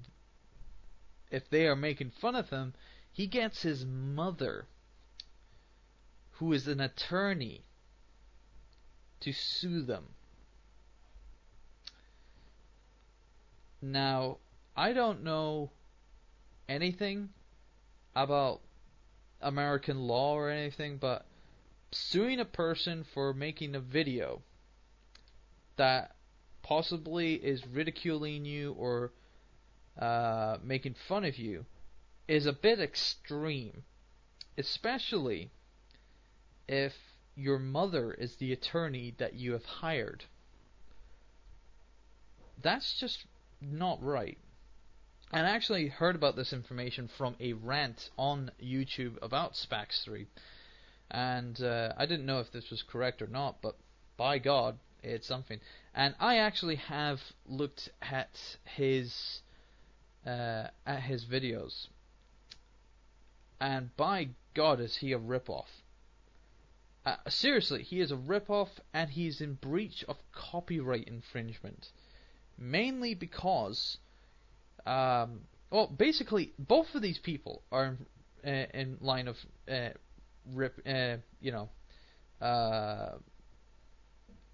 [1.30, 2.74] if they are making fun of him,
[3.14, 4.66] he gets his mother,
[6.32, 7.62] who is an attorney,
[9.20, 10.04] to sue them.
[13.80, 14.38] Now,
[14.76, 15.70] I don't know
[16.68, 17.28] anything
[18.16, 18.60] about
[19.40, 21.24] American law or anything, but
[21.92, 24.42] suing a person for making a video
[25.76, 26.16] that
[26.62, 29.12] possibly is ridiculing you or
[30.00, 31.64] uh, making fun of you
[32.26, 33.82] is a bit extreme,
[34.56, 35.50] especially
[36.68, 36.94] if
[37.36, 40.24] your mother is the attorney that you have hired.
[42.62, 43.26] That's just
[43.60, 44.38] not right.
[45.32, 50.26] And I actually heard about this information from a rant on YouTube about Spax 3.
[51.10, 53.76] And uh, I didn't know if this was correct or not, but
[54.16, 55.60] by God, it's something.
[55.94, 59.40] And I actually have looked at his
[60.26, 61.88] uh, at his videos,
[63.60, 65.66] and by God, is he a ripoff?
[67.06, 71.90] Uh, seriously, he is a ripoff, and he's in breach of copyright infringement,
[72.58, 73.98] mainly because,
[74.86, 75.40] um,
[75.70, 77.96] well, basically, both of these people are
[78.42, 79.36] in, uh, in line of
[79.70, 79.90] uh,
[80.52, 81.68] rip, uh, you know,
[82.40, 83.16] uh,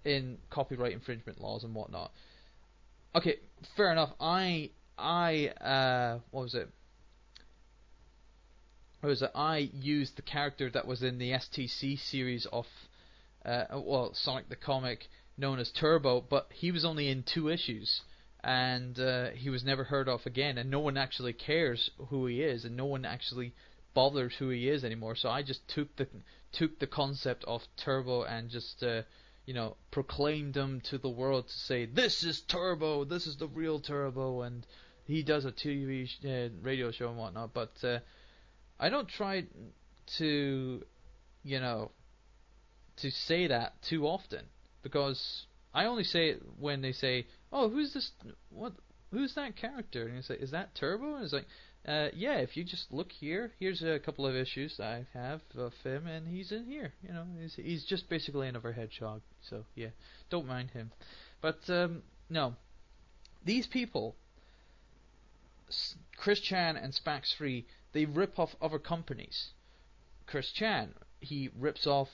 [0.03, 2.11] in copyright infringement laws and whatnot.
[3.15, 3.39] Okay,
[3.75, 4.11] fair enough.
[4.19, 6.69] I I uh what was it?
[9.01, 9.31] Was it?
[9.33, 12.67] I used the character that was in the STC series of
[13.43, 18.01] uh well Sonic the Comic known as Turbo, but he was only in two issues
[18.43, 22.41] and uh, he was never heard of again and no one actually cares who he
[22.41, 23.53] is and no one actually
[23.93, 25.15] bothers who he is anymore.
[25.15, 26.07] So I just took the
[26.51, 29.03] took the concept of Turbo and just uh,
[29.45, 33.03] you know, proclaimed him to the world to say, "This is Turbo.
[33.03, 34.65] This is the real Turbo," and
[35.05, 37.53] he does a TV sh- uh, radio show and whatnot.
[37.53, 37.99] But uh,
[38.81, 39.45] I don't try
[40.17, 40.83] to,
[41.43, 41.91] you know,
[42.97, 44.41] to say that too often
[44.81, 48.11] because I only say it when they say, "Oh, who's this?
[48.49, 48.73] What?
[49.11, 51.45] Who's that character?" And you say, "Is that Turbo?" And it's like,
[51.87, 55.73] uh, yeah, if you just look here, here's a couple of issues I have of
[55.83, 56.93] him, and he's in here.
[57.03, 59.21] You know, he's he's just basically another hedgehog.
[59.41, 59.89] So yeah,
[60.31, 60.91] don't mind him.
[61.39, 62.55] But um, no,
[63.45, 64.15] these people,
[66.17, 69.53] Chris Chan and Spax Free, they rip off other companies.
[70.25, 72.09] Chris Chan, he rips off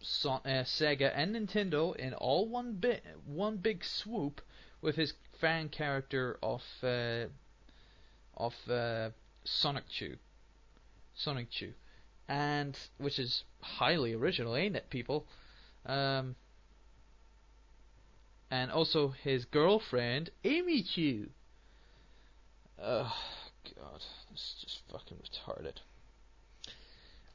[0.00, 4.40] so, uh, Sega and Nintendo in all one bit, one big swoop,
[4.80, 6.62] with his fan character of.
[6.82, 7.26] Uh,
[8.38, 9.10] of uh,
[9.44, 10.16] Sonichu,
[11.14, 11.72] Sonic Chew,
[12.28, 15.26] and which is highly original, ain't it, people?
[15.84, 16.36] Um,
[18.50, 21.30] and also his girlfriend, Amy Chew.
[22.80, 23.12] Oh
[23.64, 25.76] God, this is just fucking retarded.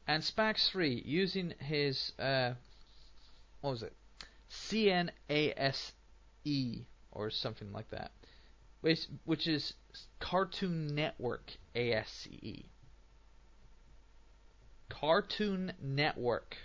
[0.08, 2.54] And Spax Three using his uh,
[3.62, 3.94] what was it?
[4.52, 5.94] CNASE
[7.12, 8.12] or something like that,
[8.82, 9.74] which which is
[10.20, 12.66] Cartoon Network ASCE.
[14.90, 16.58] Cartoon Network.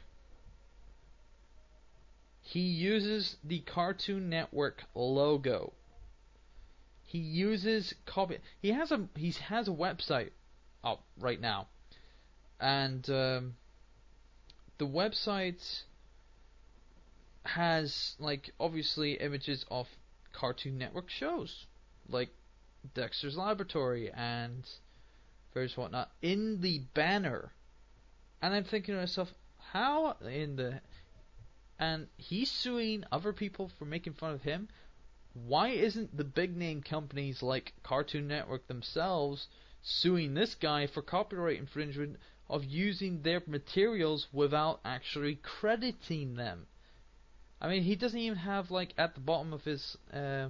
[2.40, 5.72] He uses the Cartoon Network logo.
[7.08, 8.36] He uses copy.
[8.60, 10.32] He has a he has a website
[10.84, 11.68] up right now,
[12.60, 13.54] and um,
[14.76, 15.84] the website
[17.44, 19.88] has like obviously images of
[20.34, 21.64] Cartoon Network shows,
[22.10, 22.28] like
[22.92, 24.68] Dexter's Laboratory and
[25.54, 27.52] various whatnot in the banner.
[28.42, 29.32] And I'm thinking to myself,
[29.72, 30.82] how in the
[31.78, 34.68] and he's suing other people for making fun of him.
[35.46, 39.46] Why isn't the big name companies like Cartoon Network themselves
[39.82, 42.18] suing this guy for copyright infringement
[42.48, 46.66] of using their materials without actually crediting them?
[47.60, 50.48] I mean, he doesn't even have like at the bottom of his uh,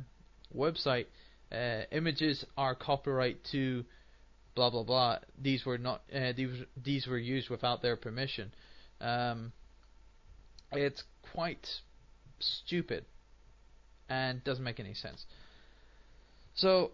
[0.55, 1.07] website
[1.53, 3.85] uh, images are copyright to
[4.55, 5.19] blah blah blah.
[5.41, 8.53] These were not uh, these these were used without their permission.
[9.01, 9.53] Um,
[10.73, 11.81] it's quite
[12.41, 13.05] stupid
[14.09, 15.27] and doesn't make any sense.
[16.55, 16.93] So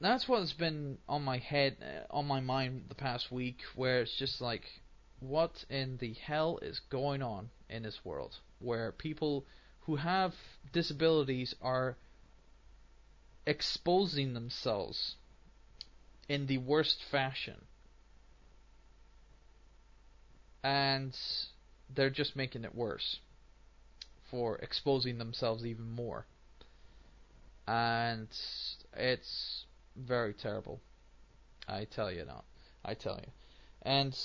[0.00, 4.16] that's what's been on my head, uh, on my mind the past week, where it's
[4.16, 4.64] just like,
[5.20, 9.44] what in the hell is going on in this world, where people
[9.82, 10.34] who have
[10.72, 11.96] disabilities are
[13.46, 15.16] exposing themselves
[16.28, 17.62] in the worst fashion.
[20.64, 21.16] And
[21.92, 23.18] they're just making it worse
[24.32, 26.24] for exposing themselves even more.
[27.68, 28.28] And
[28.96, 30.80] it's very terrible.
[31.68, 32.42] I tell you now.
[32.84, 33.30] I tell you.
[33.82, 34.18] And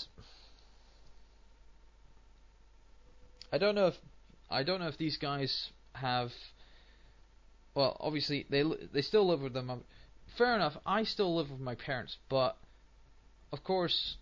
[3.51, 3.95] I don't know if
[4.49, 6.31] I don't know if these guys have
[7.75, 9.83] well, obviously they they still live with them.
[10.37, 10.77] Fair enough.
[10.85, 12.57] I still live with my parents, but
[13.51, 14.15] of course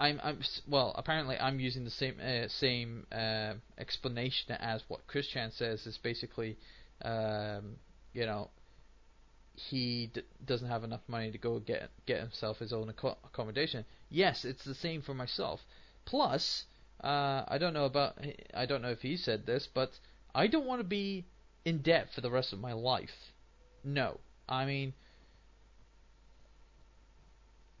[0.00, 0.94] I'm I'm well.
[0.96, 5.86] Apparently, I'm using the same uh, same uh, explanation as what Chris Chan says.
[5.86, 6.56] Is basically,
[7.02, 7.76] um,
[8.14, 8.50] you know,
[9.54, 13.84] he d- doesn't have enough money to go get get himself his own ac- accommodation.
[14.08, 15.64] Yes, it's the same for myself.
[16.04, 16.64] Plus,
[17.04, 18.18] uh, I don't know about
[18.54, 19.98] I don't know if he said this, but
[20.34, 21.26] I don't want to be
[21.64, 23.32] in debt for the rest of my life.
[23.84, 24.94] No, I mean,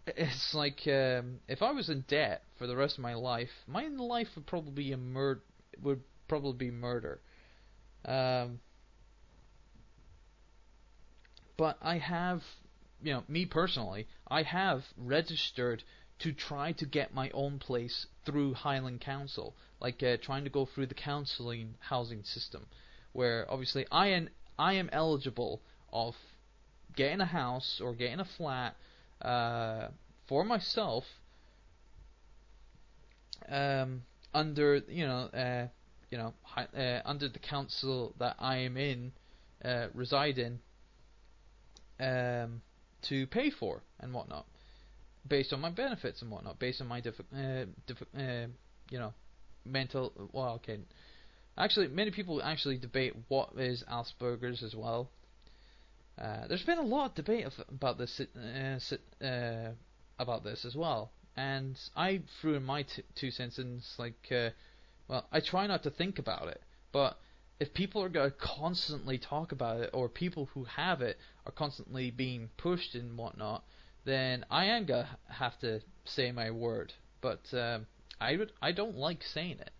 [0.06, 3.88] it's like um, if I was in debt for the rest of my life, my
[3.88, 5.42] life would probably be a mur-
[5.82, 7.20] would probably be murder.
[8.04, 8.60] Um,
[11.56, 12.42] but I have,
[13.02, 15.82] you know, me personally, I have registered
[16.20, 20.66] to try to get my own place through Highland Council, like uh, trying to go
[20.66, 22.66] through the counselling housing system,
[23.12, 26.14] where obviously I am I am eligible of
[26.94, 28.76] getting a house or getting a flat
[29.22, 29.88] uh,
[30.26, 31.04] for myself
[33.48, 34.02] um,
[34.32, 35.66] under you know uh,
[36.10, 39.12] you know uh, under the council that I am in
[39.64, 40.60] uh, reside in
[41.98, 42.62] um,
[43.02, 44.46] to pay for and whatnot,
[45.26, 48.02] based on my benefits and whatnot, based on my diff- uh, diff-
[48.90, 49.12] you know,
[49.64, 50.12] mental.
[50.32, 50.78] Well, okay.
[51.58, 55.10] Actually, many people actually debate what is Asperger's as well.
[56.20, 59.70] Uh, there's been a lot of debate of, about this uh, uh,
[60.18, 64.50] about this as well, and I threw in my two cents in like, uh,
[65.08, 66.60] well, I try not to think about it,
[66.92, 67.18] but
[67.58, 71.52] if people are going to constantly talk about it, or people who have it are
[71.52, 73.64] constantly being pushed and whatnot,
[74.04, 76.92] then I am gonna have to say my word.
[77.20, 77.86] But um,
[78.20, 79.70] I would, I don't like saying it.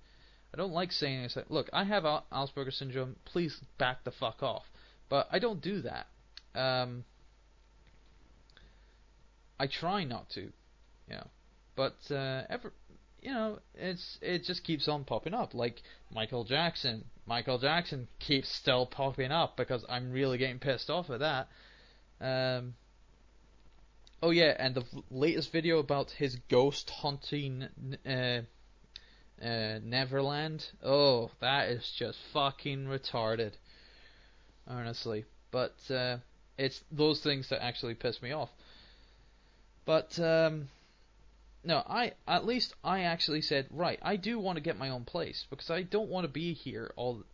[0.54, 1.50] I don't like saying it.
[1.50, 3.16] Look, I have Al- Asperger's syndrome.
[3.24, 4.64] Please back the fuck off.
[5.08, 6.06] But I don't do that.
[6.54, 7.04] Um,
[9.58, 10.50] I try not to, you
[11.10, 11.26] know.
[11.76, 12.72] But uh, ever,
[13.22, 15.54] you know, it's it just keeps on popping up.
[15.54, 15.82] Like
[16.12, 17.04] Michael Jackson.
[17.26, 21.48] Michael Jackson keeps still popping up because I'm really getting pissed off at that.
[22.20, 22.74] Um,
[24.22, 27.68] oh yeah, and the latest video about his ghost hunting
[28.06, 28.40] uh,
[29.42, 30.66] uh, Neverland.
[30.82, 33.52] Oh, that is just fucking retarded.
[34.66, 36.18] Honestly, but uh,
[36.60, 38.50] it's those things that actually piss me off.
[39.86, 40.68] But um,
[41.64, 43.98] no, I at least I actually said right.
[44.02, 46.92] I do want to get my own place because I don't want to be here
[46.96, 47.24] all.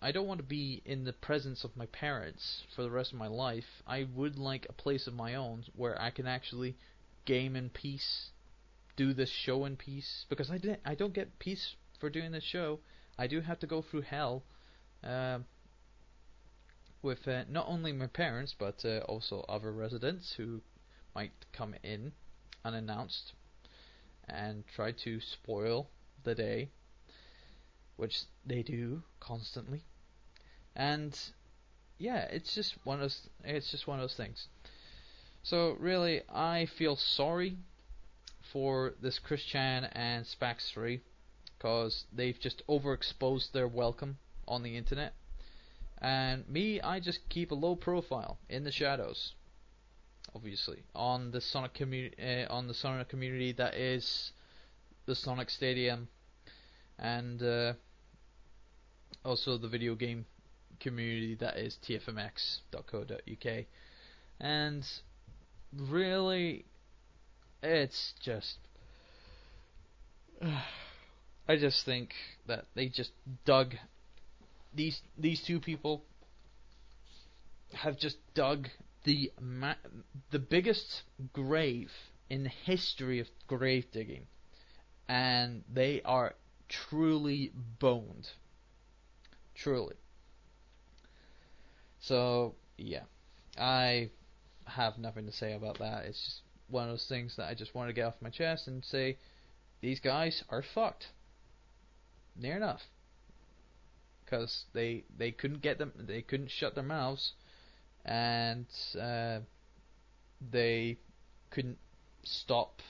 [0.00, 3.18] I don't want to be in the presence of my parents for the rest of
[3.18, 3.82] my life.
[3.86, 6.76] I would like a place of my own where I can actually
[7.24, 8.30] game in peace,
[8.96, 10.80] do this show in peace because I didn't.
[10.84, 12.78] I don't get peace for doing this show.
[13.18, 14.44] I do have to go through hell.
[15.02, 15.38] Uh,
[17.06, 20.60] with uh, not only my parents but uh, also other residents who
[21.14, 22.10] might come in
[22.64, 23.32] unannounced
[24.28, 25.88] and try to spoil
[26.24, 26.68] the day,
[27.94, 29.84] which they do constantly.
[30.74, 31.16] And
[31.96, 34.48] yeah, it's just one of those, it's just one of those things.
[35.44, 37.56] So really, I feel sorry
[38.52, 41.00] for this Chris Chan and Spax 3
[41.56, 45.14] because they've just overexposed their welcome on the internet.
[45.98, 49.32] And me, I just keep a low profile in the shadows
[50.34, 54.32] obviously on the Sonic community uh, on the Sonic community that is
[55.06, 56.08] the Sonic Stadium,
[56.98, 57.72] and uh,
[59.24, 60.26] also the video game
[60.80, 63.64] community that is tfmx.co.uk,
[64.40, 64.86] and
[65.72, 66.64] really,
[67.62, 68.58] it's just.
[71.48, 72.12] I just think
[72.48, 73.12] that they just
[73.44, 73.76] dug
[74.76, 76.04] these these two people
[77.74, 78.68] have just dug
[79.04, 79.74] the ma-
[80.30, 81.02] the biggest
[81.32, 81.90] grave
[82.28, 84.26] in the history of grave digging,
[85.08, 86.34] and they are
[86.68, 88.28] truly boned.
[89.54, 89.94] Truly.
[92.00, 93.04] So yeah,
[93.58, 94.10] I
[94.66, 96.04] have nothing to say about that.
[96.04, 98.68] It's just one of those things that I just want to get off my chest
[98.68, 99.16] and say
[99.80, 101.08] these guys are fucked.
[102.36, 102.82] Near enough.
[104.26, 107.32] Because they they couldn't get them, they couldn't shut their mouths,
[108.04, 108.66] and
[109.00, 109.38] uh,
[110.50, 110.98] they
[111.50, 111.78] couldn't
[112.24, 112.82] stop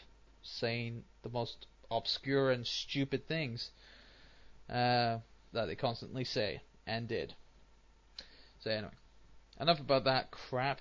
[0.43, 3.71] saying the most obscure and stupid things
[4.71, 5.19] uh,
[5.53, 7.35] that they constantly say and did.
[8.61, 8.93] So anyway,
[9.61, 10.81] enough about that crap.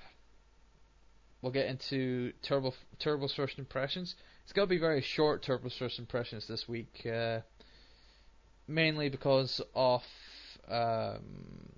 [1.42, 4.16] We'll get into Turbo Turbo's first impressions.
[4.44, 7.42] It's gonna be very short Turbo's first impressions this week, uh,
[8.68, 10.04] mainly because of
[10.70, 11.70] um,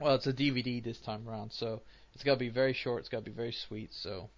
[0.00, 1.82] well, it's a DVD this time around, so
[2.14, 3.00] it's gotta be very short.
[3.00, 3.90] It's gotta be very sweet.
[3.92, 4.30] So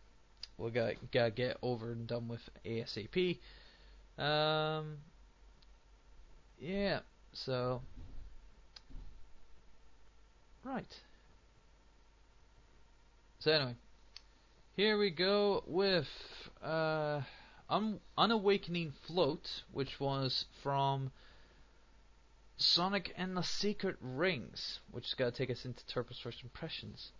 [0.56, 3.38] we'll gotta, gotta get over and done with ASAP.
[4.18, 4.98] Um,
[6.58, 7.00] yeah.
[7.32, 7.82] So
[10.64, 10.94] right.
[13.40, 13.76] So anyway,
[14.74, 16.06] here we go with
[16.62, 17.22] uh,
[17.70, 21.12] Un- Unawakening Float, which was from
[22.58, 27.12] Sonic and the Secret Rings, which is going to take us into Turbo's first impressions.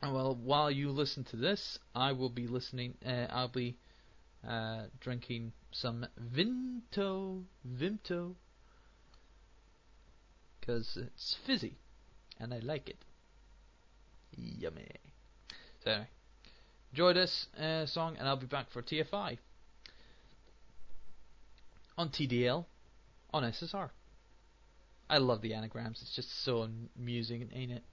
[0.00, 2.94] And well, while you listen to this, I will be listening.
[3.04, 3.76] Uh, I'll be
[4.48, 8.34] uh, drinking some Vimto, Vimto,
[10.60, 11.76] because it's fizzy,
[12.40, 13.04] and I like it.
[14.36, 14.86] Yummy.
[15.84, 16.08] So anyway,
[16.92, 19.38] enjoy this uh, song, and I'll be back for TFI
[21.98, 22.64] on TDL
[23.34, 23.90] on SSR.
[25.10, 26.00] I love the anagrams.
[26.02, 27.84] It's just so amusing, ain't it?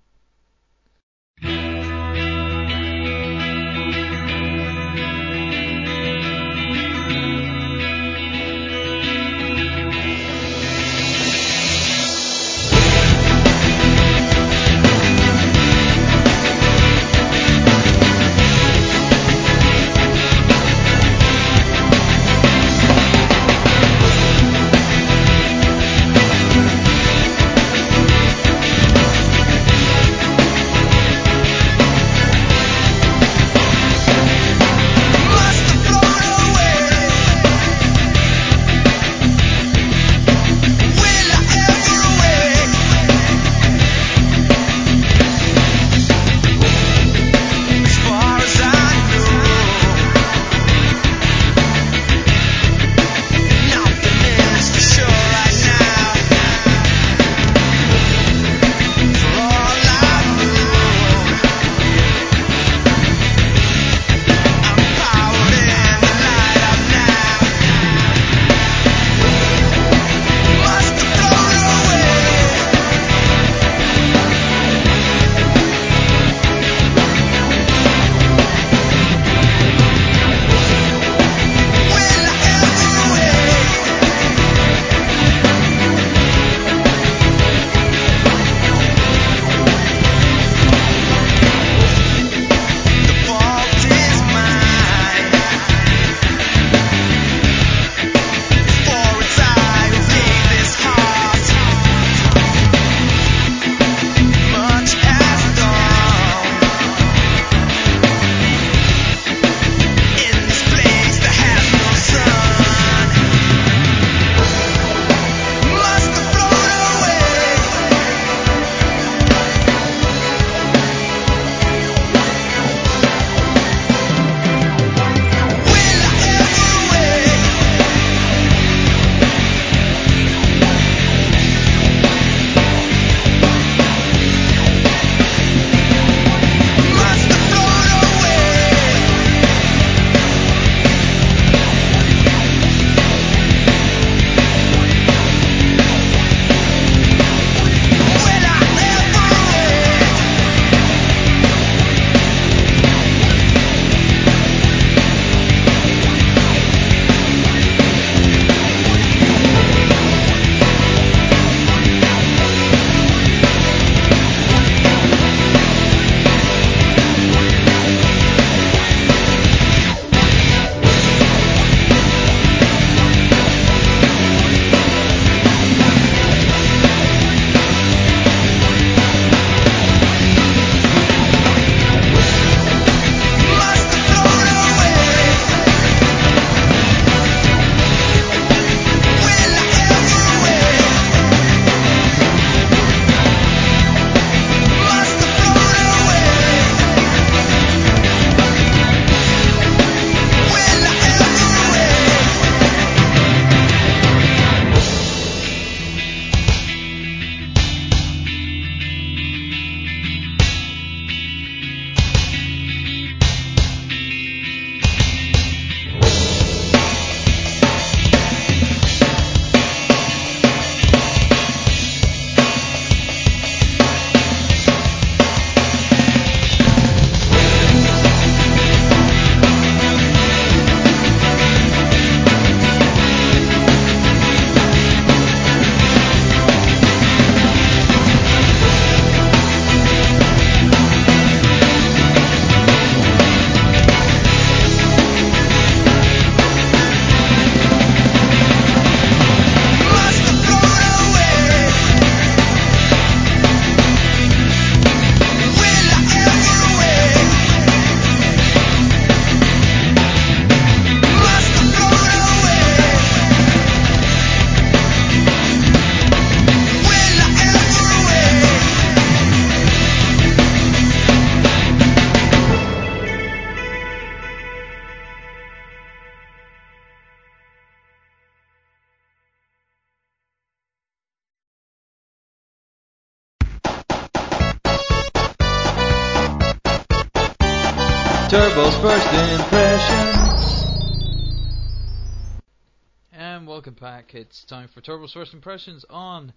[293.66, 294.14] Welcome back.
[294.14, 296.34] It's time for Turbo's First Impressions on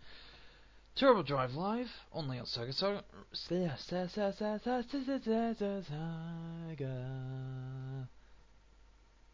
[0.96, 3.02] Turbo Drive Live, only on Sega
[6.72, 8.06] Sega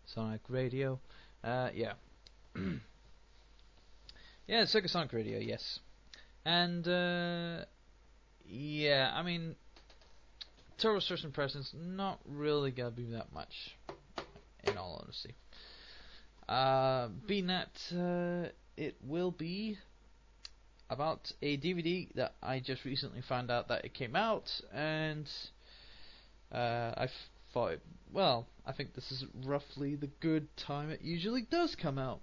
[0.06, 0.98] Sonic Radio.
[1.44, 1.92] Uh, yeah.
[4.48, 5.78] yeah, Sega Sonic Radio, yes.
[6.44, 7.64] And, uh,
[8.44, 9.54] yeah, I mean,
[10.78, 13.76] Turbo's First Impressions, not really gonna be that much,
[14.64, 15.36] in all honesty.
[16.48, 19.78] Uh, being that uh, it will be
[20.90, 25.28] about a DVD that I just recently found out that it came out, and
[26.52, 27.08] uh, I
[27.52, 27.80] thought, it,
[28.12, 32.20] well, I think this is roughly the good time it usually does come out.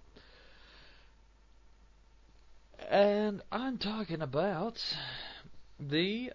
[2.90, 4.80] And I'm talking about
[5.80, 6.32] the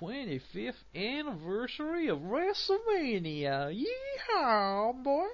[0.00, 3.74] 25th anniversary of WrestleMania.
[3.74, 5.26] Yeehaw, boy!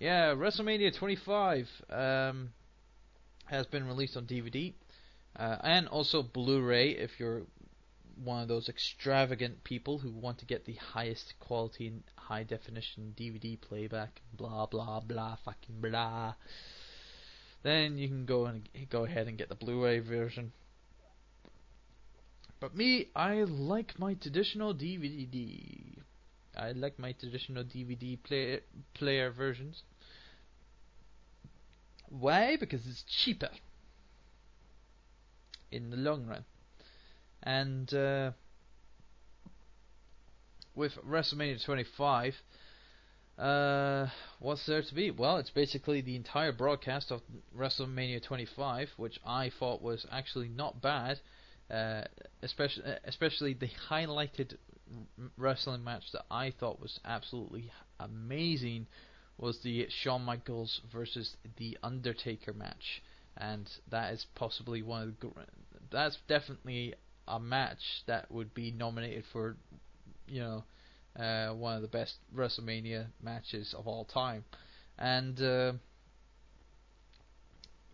[0.00, 2.52] Yeah, WrestleMania 25 um,
[3.44, 4.72] has been released on DVD
[5.36, 7.42] uh, and also Blu-ray if you're
[8.24, 13.14] one of those extravagant people who want to get the highest quality and high definition
[13.14, 14.22] DVD playback.
[14.32, 16.32] Blah blah blah, fucking blah.
[17.62, 20.52] Then you can go and go ahead and get the Blu-ray version.
[22.58, 25.99] But me, I like my traditional DVD.
[26.56, 28.60] I like my traditional DVD play,
[28.94, 29.82] player versions.
[32.08, 32.56] Why?
[32.56, 33.50] Because it's cheaper
[35.70, 36.44] in the long run.
[37.42, 38.32] And uh,
[40.74, 42.34] with WrestleMania 25,
[43.38, 44.08] uh,
[44.40, 45.10] what's there to be?
[45.10, 47.22] Well, it's basically the entire broadcast of
[47.56, 51.20] WrestleMania 25, which I thought was actually not bad,
[51.70, 52.02] uh,
[52.42, 54.56] especially especially the highlighted
[55.36, 58.86] wrestling match that I thought was absolutely amazing
[59.38, 63.02] was the Shawn Michaels versus the Undertaker match,
[63.36, 65.30] and that is possibly one of the
[65.90, 66.94] that's definitely
[67.26, 69.56] a match that would be nominated for
[70.26, 70.64] you know
[71.16, 74.44] uh, one of the best WrestleMania matches of all time,
[74.98, 75.72] and uh,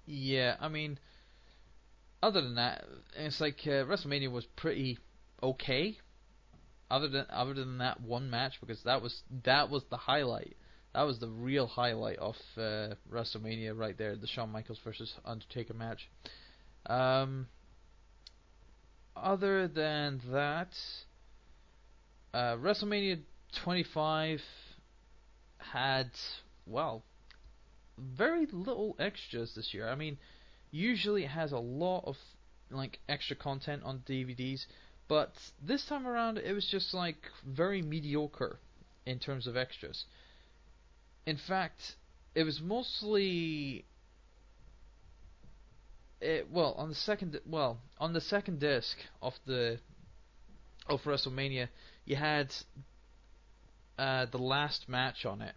[0.07, 0.99] yeah, I mean,
[2.23, 2.85] other than that,
[3.15, 4.99] it's like uh, WrestleMania was pretty
[5.43, 5.99] okay.
[6.91, 10.57] Other than other than that one match, because that was that was the highlight.
[10.95, 15.75] That was the real highlight of uh, WrestleMania right there, the Shawn Michaels versus Undertaker
[15.75, 16.09] match.
[16.87, 17.49] Um,
[19.15, 20.73] other than that,
[22.33, 23.21] uh, WrestleMania
[23.65, 24.41] 25
[25.59, 26.11] had
[26.67, 27.03] well
[27.99, 29.89] very little extras this year.
[29.89, 30.19] I mean,
[30.71, 32.17] usually it has a lot of
[32.71, 34.67] like extra content on DVDs,
[35.09, 35.33] but
[35.63, 38.59] this time around it was just like very mediocre
[39.05, 40.05] in terms of extras.
[41.27, 41.97] In fact,
[42.35, 43.85] it was mostly
[46.21, 49.79] it, well on the second well on the second disc of the
[50.89, 51.69] of WrestleMania
[52.05, 52.55] you had
[53.99, 55.55] uh, the last match on it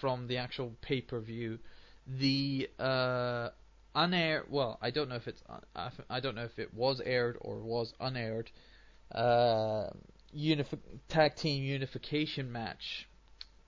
[0.00, 1.58] from the actual pay per view.
[2.06, 3.50] The uh,
[3.94, 5.42] unaired well I don't know if it's
[6.08, 8.50] I don't know if it was aired or was unaired.
[9.12, 9.88] Uh,
[11.08, 13.08] tag team unification match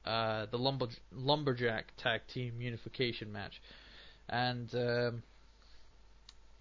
[0.05, 3.61] uh, the lumber lumberjack tag team unification match,
[4.29, 5.23] and um,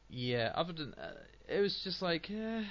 [0.10, 1.12] yeah, other than uh,
[1.48, 2.64] it was just like, eh,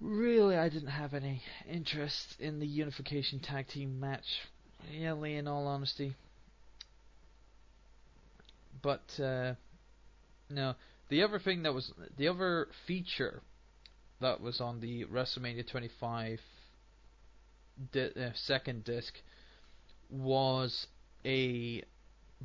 [0.00, 4.42] really, I didn't have any interest in the unification tag team match,
[4.92, 6.14] really, in all honesty.
[8.82, 9.54] But uh,
[10.50, 10.74] no,
[11.12, 13.42] the other thing that was the other feature
[14.22, 16.40] that was on the WrestleMania 25
[17.92, 19.12] di- uh, second disc
[20.08, 20.86] was
[21.26, 21.82] a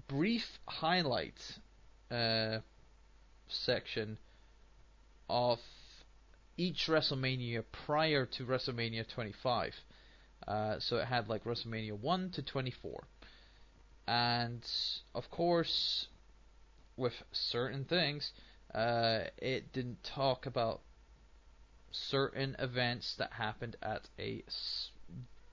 [0.10, 1.40] brief highlight
[2.12, 2.58] uh,
[3.48, 4.18] section
[5.30, 5.60] of
[6.58, 9.72] each WrestleMania prior to WrestleMania 25.
[10.46, 13.08] Uh, so it had like WrestleMania 1 to 24.
[14.10, 14.62] And
[15.16, 16.08] of course,
[16.98, 18.34] with certain things,
[18.74, 20.82] uh, it didn't talk about
[21.92, 24.44] certain events that happened at a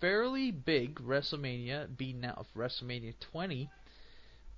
[0.00, 3.70] fairly big WrestleMania, being out of WrestleMania 20,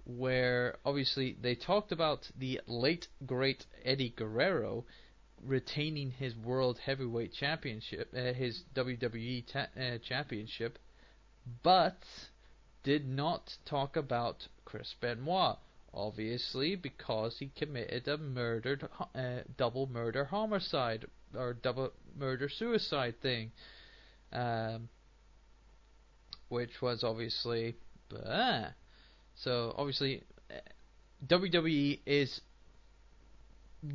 [0.05, 4.85] where obviously they talked about the late great Eddie Guerrero
[5.45, 10.79] retaining his World Heavyweight Championship, uh, his WWE ta- uh, Championship,
[11.63, 12.03] but
[12.83, 15.59] did not talk about Chris Benoit,
[15.95, 23.51] obviously because he committed a murdered uh, double murder homicide or double murder suicide thing
[24.33, 24.89] um,
[26.49, 27.75] which was obviously.
[29.35, 30.55] So obviously, uh,
[31.27, 32.41] WWE is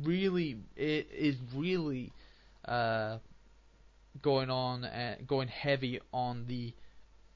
[0.02, 2.12] really it is really
[2.66, 3.18] uh,
[4.20, 6.74] going on uh, going heavy on the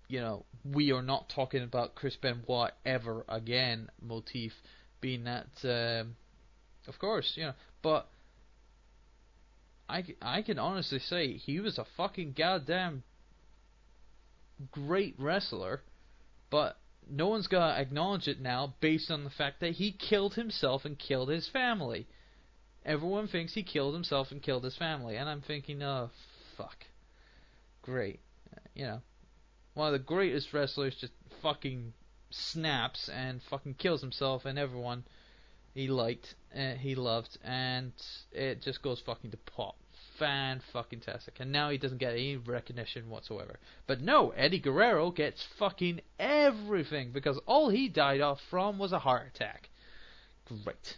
[0.09, 4.53] you know we are not talking about Chris Benoit ever again motif
[5.01, 6.17] being that um,
[6.87, 7.53] of course you know
[7.83, 8.09] but
[9.89, 13.03] I, I can honestly say he was a fucking goddamn
[14.73, 15.83] great wrestler
[16.51, 16.79] but
[17.09, 20.99] no one's gonna acknowledge it now based on the fact that he killed himself and
[20.99, 22.07] killed his family
[22.87, 26.11] Everyone thinks he killed himself and killed his family, and I'm thinking, oh,
[26.57, 26.85] fuck.
[27.83, 28.21] Great.
[28.75, 29.01] You know,
[29.77, 31.13] one of the greatest wrestlers just
[31.43, 31.93] fucking
[32.31, 35.05] snaps and fucking kills himself and everyone
[35.75, 37.93] he liked, uh, he loved, and
[38.33, 39.77] it just goes fucking to pop.
[40.19, 41.39] Fan fucking tastic.
[41.41, 43.59] And now he doesn't get any recognition whatsoever.
[43.87, 48.99] But no, Eddie Guerrero gets fucking everything because all he died off from was a
[48.99, 49.69] heart attack.
[50.49, 50.97] Great.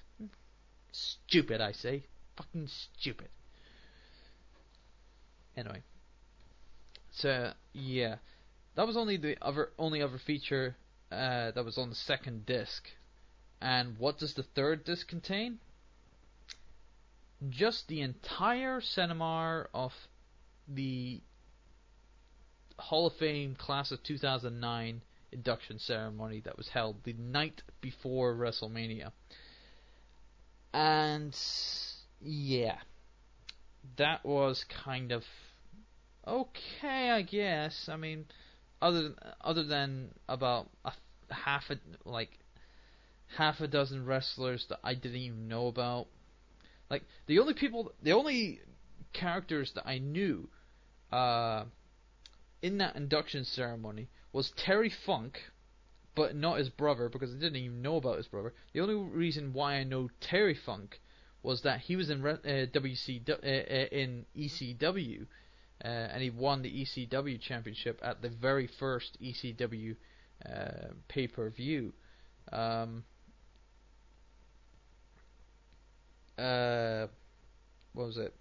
[0.92, 2.04] Stupid, I say.
[2.36, 3.30] Fucking stupid.
[5.56, 5.82] Anyway.
[7.10, 8.18] So, yeah.
[8.78, 10.76] That was only the other only other feature
[11.10, 12.88] uh, that was on the second disc.
[13.60, 15.58] And what does the third disc contain?
[17.48, 19.92] Just the entire cinema of
[20.68, 21.20] the
[22.78, 25.02] Hall of Fame class of 2009
[25.32, 29.10] induction ceremony that was held the night before WrestleMania.
[30.72, 31.36] And
[32.20, 32.78] yeah,
[33.96, 35.24] that was kind of
[36.24, 37.88] okay, I guess.
[37.88, 38.26] I mean,
[38.80, 40.92] other than, other than about a
[41.30, 42.30] half a like
[43.36, 46.06] half a dozen wrestlers that I didn't even know about.
[46.90, 48.60] Like the only people, the only
[49.12, 50.48] characters that I knew
[51.12, 51.64] uh,
[52.62, 55.38] in that induction ceremony was Terry Funk,
[56.14, 58.54] but not his brother because I didn't even know about his brother.
[58.72, 61.00] The only reason why I know Terry Funk
[61.42, 65.26] was that he was in uh, WC uh, uh, in ECW,
[65.84, 69.96] uh, and he won the ECW championship at the very first ECW
[70.44, 71.92] uh, pay per view.
[72.52, 73.04] Um,
[76.38, 77.06] uh,
[77.92, 78.34] what was it?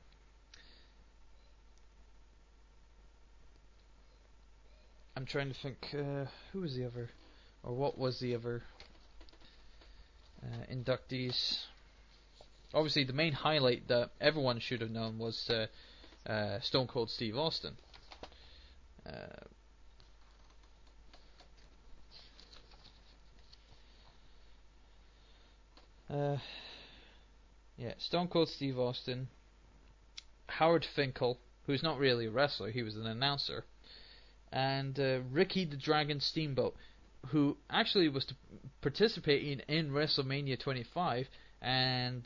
[5.15, 5.77] I'm trying to think.
[6.53, 7.09] who was the other?
[7.67, 8.63] or what was the other
[10.41, 11.65] uh, inductees?
[12.73, 15.67] Obviously, the main highlight that everyone should have known was uh,
[16.27, 17.77] uh, Stone Cold Steve Austin.
[19.05, 19.45] Uh,
[26.13, 26.37] uh,
[27.77, 29.27] yeah, Stone Cold Steve Austin,
[30.47, 33.65] Howard Finkel, who's not really a wrestler, he was an announcer,
[34.51, 36.75] and uh, Ricky the Dragon Steamboat
[37.27, 38.25] who actually was
[38.81, 41.27] participating in WrestleMania 25,
[41.61, 42.23] and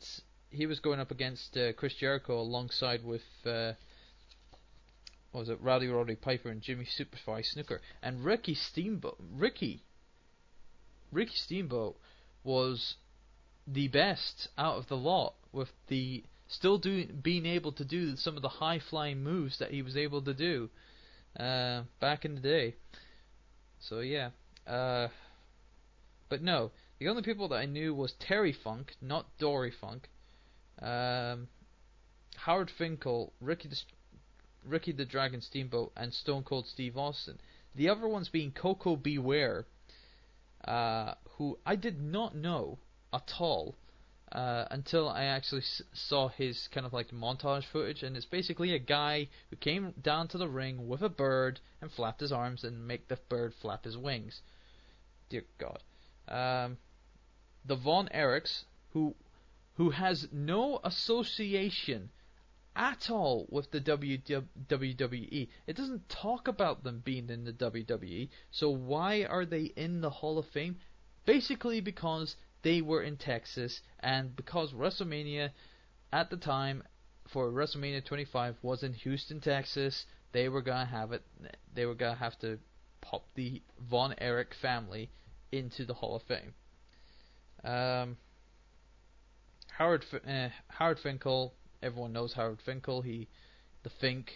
[0.50, 3.72] he was going up against uh, Chris Jericho alongside with uh,
[5.32, 9.16] was it, Rowdy Roddy Piper and Jimmy Superfly Snuka and Ricky Steamboat.
[9.32, 9.82] Ricky,
[11.10, 11.96] Ricky Steamboat
[12.44, 12.96] was
[13.66, 18.36] the best out of the lot, with the still doing being able to do some
[18.36, 20.68] of the high flying moves that he was able to do
[21.38, 22.74] uh, back in the day.
[23.80, 24.30] So yeah,
[24.66, 25.08] uh,
[26.28, 30.08] but no, the only people that I knew was Terry Funk, not Dory Funk,
[30.80, 31.48] um,
[32.36, 33.80] Howard Finkel, Ricky the,
[34.64, 37.38] Ricky the Dragon Steamboat, and Stone Cold Steve Austin.
[37.74, 39.18] The other ones being Koko B.
[39.18, 39.66] Ware,
[40.64, 42.78] uh, who I did not know
[43.12, 43.74] at all
[44.32, 48.72] uh, until I actually s- saw his kind of like montage footage, and it's basically
[48.74, 52.64] a guy who came down to the ring with a bird and flapped his arms
[52.64, 54.42] and make the bird flap his wings.
[55.28, 55.82] Dear God,
[56.28, 56.78] um,
[57.64, 59.14] the Von Erichs, who
[59.76, 62.10] who has no association
[62.74, 65.48] at all with the WWE.
[65.66, 68.28] It doesn't talk about them being in the WWE.
[68.50, 70.78] So why are they in the Hall of Fame?
[71.26, 75.50] Basically because they were in Texas, and because WrestleMania
[76.12, 76.82] at the time
[77.28, 81.22] for WrestleMania 25 was in Houston, Texas, they were gonna have it.
[81.74, 82.58] They were gonna have to
[83.00, 85.10] pop the Von Erich family
[85.50, 86.54] into the Hall of Fame.
[87.64, 88.16] Um,
[89.76, 93.02] Howard uh, Howard Finkel, everyone knows Howard Finkel.
[93.02, 93.28] He,
[93.82, 94.32] the Fink,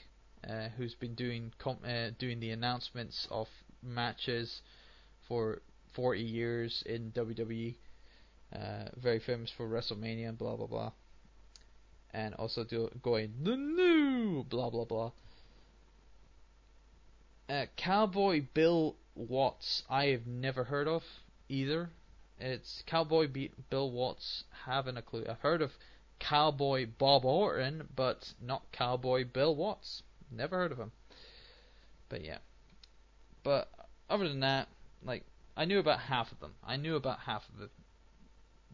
[0.48, 3.48] uh, who's been doing com- uh, doing the announcements of
[3.82, 4.60] matches
[5.28, 5.60] for
[5.94, 7.76] 40 years in WWE.
[8.54, 10.92] Uh, very famous for WrestleMania and blah blah blah.
[12.12, 15.12] And also do, going the new blah blah blah.
[17.48, 21.02] Uh, Cowboy Bill Watts, I have never heard of
[21.48, 21.90] either.
[22.38, 24.44] It's Cowboy B- Bill Watts.
[24.66, 25.24] Haven't a clue.
[25.28, 25.70] I've heard of
[26.18, 30.02] Cowboy Bob Orton, but not Cowboy Bill Watts.
[30.30, 30.92] Never heard of him.
[32.08, 32.38] But yeah.
[33.42, 33.68] But
[34.08, 34.68] other than that,
[35.04, 35.24] like
[35.56, 36.54] I knew about half of them.
[36.64, 37.70] I knew about half of the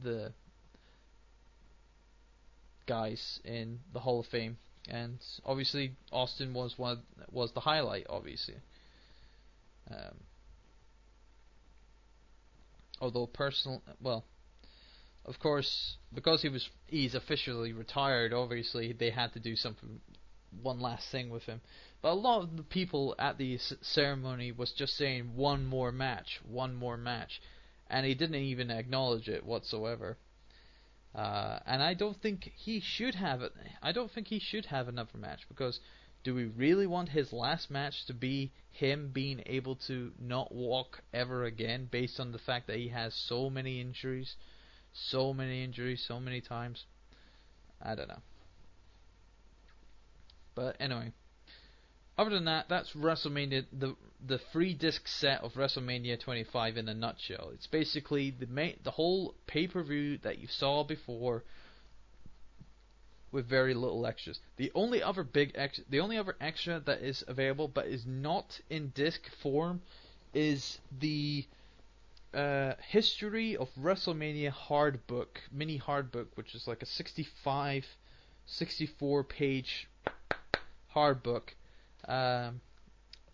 [0.03, 0.33] the
[2.87, 6.99] guys in the Hall of Fame, and obviously Austin was one of,
[7.31, 8.07] was the highlight.
[8.09, 8.57] Obviously,
[9.91, 10.17] um,
[13.01, 14.25] although personal, well,
[15.25, 18.33] of course, because he was he's officially retired.
[18.33, 20.01] Obviously, they had to do something,
[20.63, 21.61] one last thing with him.
[22.01, 25.93] But a lot of the people at the c- ceremony was just saying one more
[25.93, 27.41] match, one more match,
[27.89, 30.19] and he didn't even acknowledge it whatsoever.
[31.15, 33.53] Uh, and I don't think he should have it.
[33.83, 35.79] I don't think he should have another match because
[36.25, 41.03] do we really want his last match to be him being able to not walk
[41.13, 44.37] ever again based on the fact that he has so many injuries,
[44.93, 46.85] so many injuries, so many times?
[47.81, 48.23] I don't know.
[50.55, 51.13] But anyway,
[52.19, 56.95] other than that, that's WrestleMania, the the free disc set of WrestleMania 25 in a
[56.95, 57.51] nutshell.
[57.55, 61.43] It's basically the main, the whole pay per view that you saw before,
[63.33, 64.39] with very little extras.
[64.59, 68.61] The only other big ex, the only other extra that is available but is not
[68.69, 69.81] in disc form,
[70.35, 71.47] is the
[72.35, 77.85] uh, history of WrestleMania hard book, mini hard book, which is like a 65,
[78.47, 79.89] 64 page
[80.89, 81.55] hard book
[82.09, 82.61] um,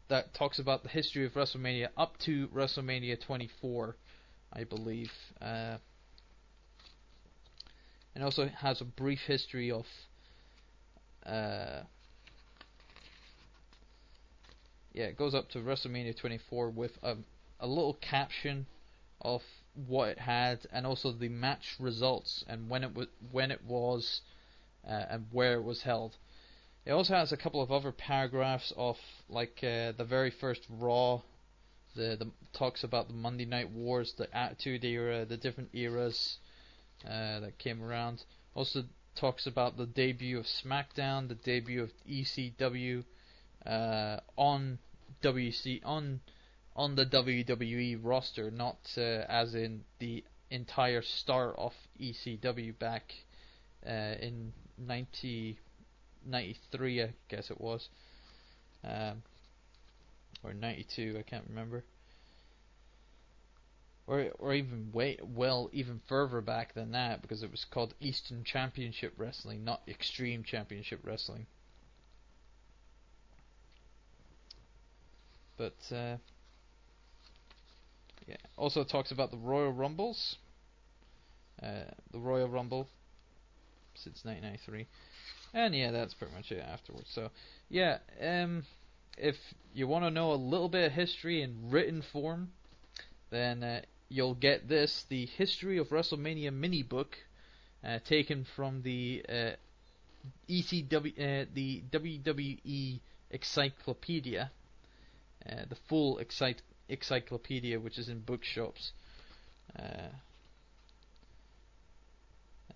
[0.08, 3.96] that talks about the history of WrestleMania up to WrestleMania 24,
[4.52, 5.12] I believe.
[5.40, 5.76] Uh,
[8.14, 9.86] and also has a brief history of
[11.24, 11.82] uh,
[14.92, 17.16] yeah, it goes up to WrestleMania 24 with a,
[17.60, 18.66] a little caption
[19.20, 19.42] of
[19.86, 24.20] what it had and also the match results and when it was when it was
[24.86, 26.16] uh, and where it was held.
[26.84, 28.96] It also has a couple of other paragraphs of
[29.28, 31.20] like uh, the very first Raw,
[31.94, 36.38] the the talks about the Monday Night Wars, the Attitude Era, the different eras
[37.04, 38.24] uh, that came around.
[38.54, 43.04] Also talks about the debut of SmackDown, the debut of ECW
[43.66, 44.78] uh, on
[45.22, 46.20] WC on
[46.78, 53.12] on the WWE roster, not uh, as in the entire start of ECW back
[53.86, 55.58] uh, in 90.
[56.26, 57.88] 93, I guess it was,
[58.84, 59.22] um,
[60.42, 61.84] or 92, I can't remember,
[64.06, 68.44] or or even way well even further back than that because it was called Eastern
[68.44, 71.46] Championship Wrestling, not Extreme Championship Wrestling.
[75.56, 76.16] But uh,
[78.28, 80.36] yeah, also talks about the Royal Rumbles,
[81.62, 82.86] uh, the Royal Rumble
[83.94, 84.86] since 1993.
[85.54, 87.08] And yeah, that's pretty much it afterwards.
[87.10, 87.30] So
[87.70, 88.64] yeah, um,
[89.16, 89.36] if
[89.72, 92.50] you want to know a little bit of history in written form,
[93.30, 97.16] then uh, you'll get this: the History of WrestleMania mini book,
[97.82, 99.50] uh, taken from the uh,
[100.50, 103.00] ECW, uh, the WWE
[103.30, 104.50] Encyclopedia,
[105.50, 108.92] uh, the full excite- encyclopedia, which is in bookshops.
[109.78, 110.08] Uh,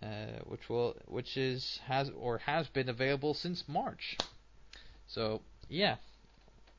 [0.02, 4.18] uh, which will which is has or has been available since March.
[5.06, 5.96] So yeah,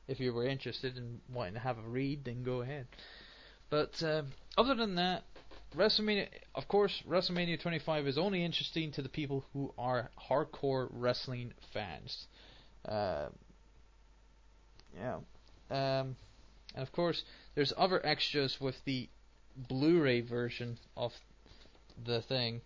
[0.06, 2.86] if you were interested in wanting to have a read, then go ahead.
[3.70, 4.22] But uh,
[4.58, 5.24] other than that,
[5.74, 11.52] WrestleMania, of course, WrestleMania 25 is only interesting to the people who are hardcore wrestling
[11.72, 12.26] fans.
[12.86, 13.28] Uh,
[14.94, 15.18] yeah,
[15.70, 16.16] um,
[16.74, 17.22] and of course,
[17.54, 19.08] there's other extras with the
[19.56, 21.12] Blu-ray version of
[22.04, 22.60] the thing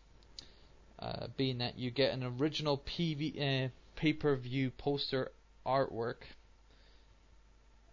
[0.98, 5.30] uh, being that you get an original PV, uh, pay-per-view poster
[5.66, 6.22] artwork.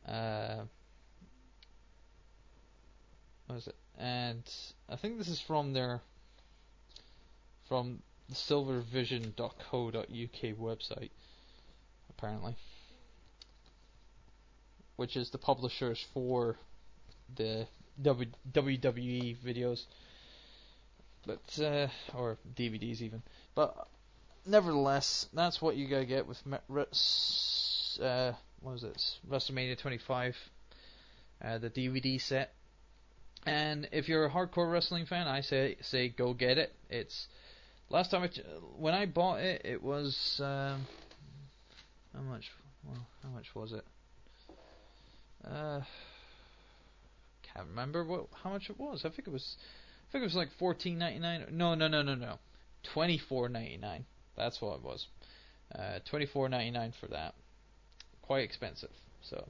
[0.08, 0.64] Uh,
[3.48, 3.76] what is it?
[3.98, 4.44] And
[4.90, 6.02] I think this is from their
[7.68, 9.96] from the silvervision.co.uk
[10.58, 11.10] website,
[12.10, 12.56] apparently,
[14.96, 16.58] which is the publishers for
[17.36, 17.68] the
[18.02, 19.86] w- WWE videos
[21.26, 23.22] but uh, or DVDs even.
[23.56, 23.88] But
[24.46, 29.20] nevertheless, that's what you gotta get with uh, what was it?
[29.30, 30.36] WrestleMania 25,
[31.44, 32.54] uh, the DVD set.
[33.46, 36.74] And if you're a hardcore wrestling fan, I say say go get it.
[36.90, 37.28] It's
[37.90, 38.28] last time
[38.78, 40.88] when I bought it, it was um,
[42.14, 42.52] how much?
[42.84, 43.86] Well, how much was it?
[45.46, 45.82] Uh,
[47.54, 49.02] can't remember what how much it was.
[49.06, 49.56] I think it was,
[50.10, 51.46] I think it was like fourteen ninety nine.
[51.52, 52.40] No, no, no, no, no,
[52.94, 54.06] twenty four ninety nine.
[54.36, 55.08] That's what it was.
[55.74, 57.36] Uh, twenty four ninety nine for that.
[58.22, 58.92] Quite expensive.
[59.22, 59.48] So,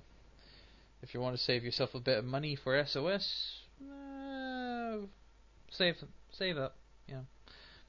[1.02, 4.98] if you want to save yourself a bit of money for SOS, uh,
[5.72, 5.96] save
[6.32, 6.76] save up.
[7.08, 7.22] Yeah.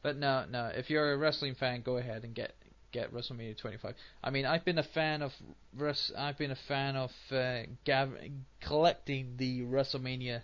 [0.02, 0.70] But no, no.
[0.72, 2.54] If you're a wrestling fan, go ahead and get
[2.96, 3.94] get WrestleMania 25.
[4.24, 5.32] I mean, I've been a fan of
[6.16, 8.16] I've been a fan of uh, gav-
[8.60, 10.42] collecting the WrestleMania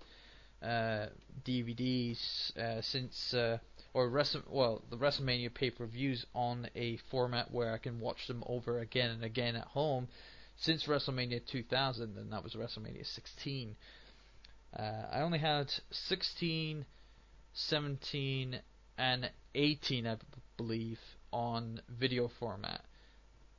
[0.62, 1.06] uh,
[1.44, 3.58] DVDs uh, since uh,
[3.94, 8.78] or Wrestle- well the WrestleMania pay-per-views on a format where I can watch them over
[8.78, 10.08] again and again at home
[10.56, 13.74] since WrestleMania 2000, and that was WrestleMania 16.
[14.78, 16.84] Uh, I only had 16,
[17.54, 18.60] 17,
[18.98, 20.20] and 18, I b-
[20.56, 21.00] believe,
[21.32, 22.82] on video format.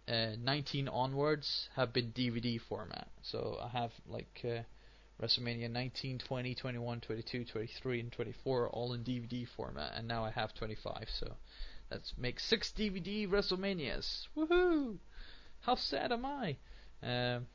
[0.07, 3.07] Uh, 19 onwards have been DVD format.
[3.21, 4.63] So I have like uh,
[5.21, 10.31] WrestleMania 19, 20, 21, 22, 23, and 24 all in DVD format, and now I
[10.31, 11.07] have 25.
[11.19, 11.35] So
[11.89, 14.27] that makes six DVD WrestleManias.
[14.35, 14.97] Woohoo!
[15.61, 16.57] How sad am I?
[17.01, 17.47] Um,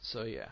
[0.00, 0.48] so yeah.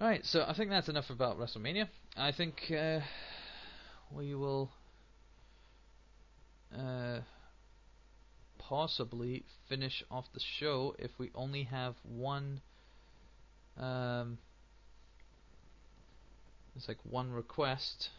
[0.00, 1.88] Right, so I think that's enough about WrestleMania.
[2.16, 3.00] I think uh,
[4.10, 4.70] we will
[6.78, 7.20] uh,
[8.58, 12.60] possibly finish off the show if we only have one.
[13.78, 14.38] Um,
[16.74, 18.10] it's like one request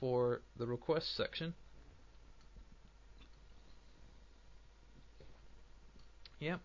[0.00, 1.54] for the request section.
[6.38, 6.60] Yep,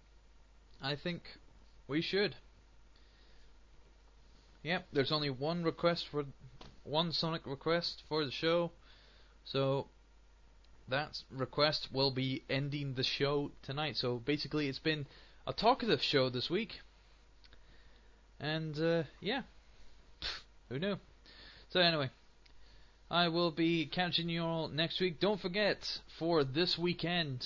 [0.81, 1.23] I think
[1.87, 2.35] we should.
[4.63, 6.25] Yep, there's only one request for
[6.83, 8.71] one Sonic request for the show,
[9.45, 9.87] so
[10.91, 13.97] that request will be ending the show tonight.
[13.97, 15.07] So basically, it's been
[15.47, 16.81] a talkative show this week,
[18.39, 19.41] and uh, yeah,
[20.69, 20.97] who knew?
[21.69, 22.09] So anyway,
[23.09, 25.19] I will be catching you all next week.
[25.19, 27.45] Don't forget for this weekend.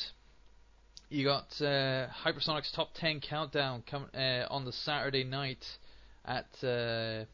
[1.10, 5.66] You got uh, Hypersonic's top 10 countdown com- uh, on the Saturday night
[6.26, 7.26] at uh,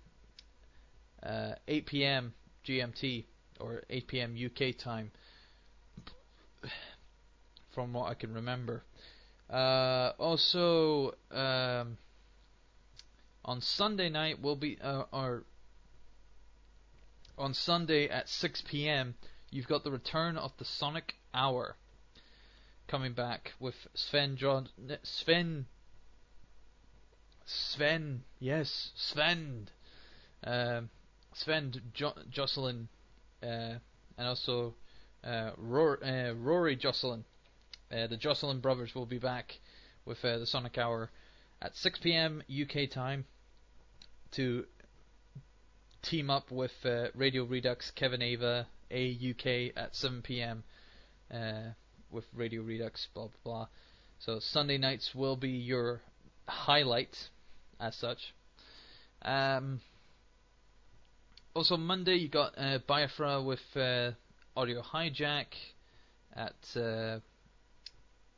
[1.26, 2.34] uh 8 p.m.
[2.68, 3.26] GMT
[3.60, 4.36] or 8 p.m.
[4.38, 5.12] UK time
[7.74, 8.84] from what I can remember.
[9.50, 11.98] Uh, also, um,
[13.44, 15.44] on Sunday night we'll be, uh, or
[17.38, 19.16] on Sunday at 6 p.m.
[19.50, 21.76] You've got the return of the Sonic Hour
[22.88, 24.68] coming back with Sven John
[25.04, 25.66] Sven
[27.46, 29.70] Sven yes Sven
[30.44, 30.90] um,
[31.34, 32.90] Sven jo- Jocelyn
[33.42, 33.76] uh,
[34.18, 34.74] and also
[35.23, 37.23] uh, Rory, uh, Rory Jocelyn.
[37.91, 39.60] Uh, the Jocelyn brothers will be back
[40.06, 41.10] with uh, the Sonic Hour
[41.61, 42.41] at 6 p.m.
[42.49, 43.26] UK time
[44.31, 44.65] to
[46.02, 49.45] team up with uh, Radio Redux Kevin Eva AUK
[49.76, 50.64] at 7 p.m.
[51.31, 51.72] Uh,
[52.10, 53.68] with Radio Redux blah blah blah.
[54.19, 56.02] So Sunday nights will be your
[56.48, 57.15] highlight
[57.80, 58.34] as such.
[59.22, 59.81] Um,
[61.53, 64.11] also Monday you got uh, Biafra with uh,
[64.53, 65.45] Audio Hijack
[66.36, 67.19] at uh,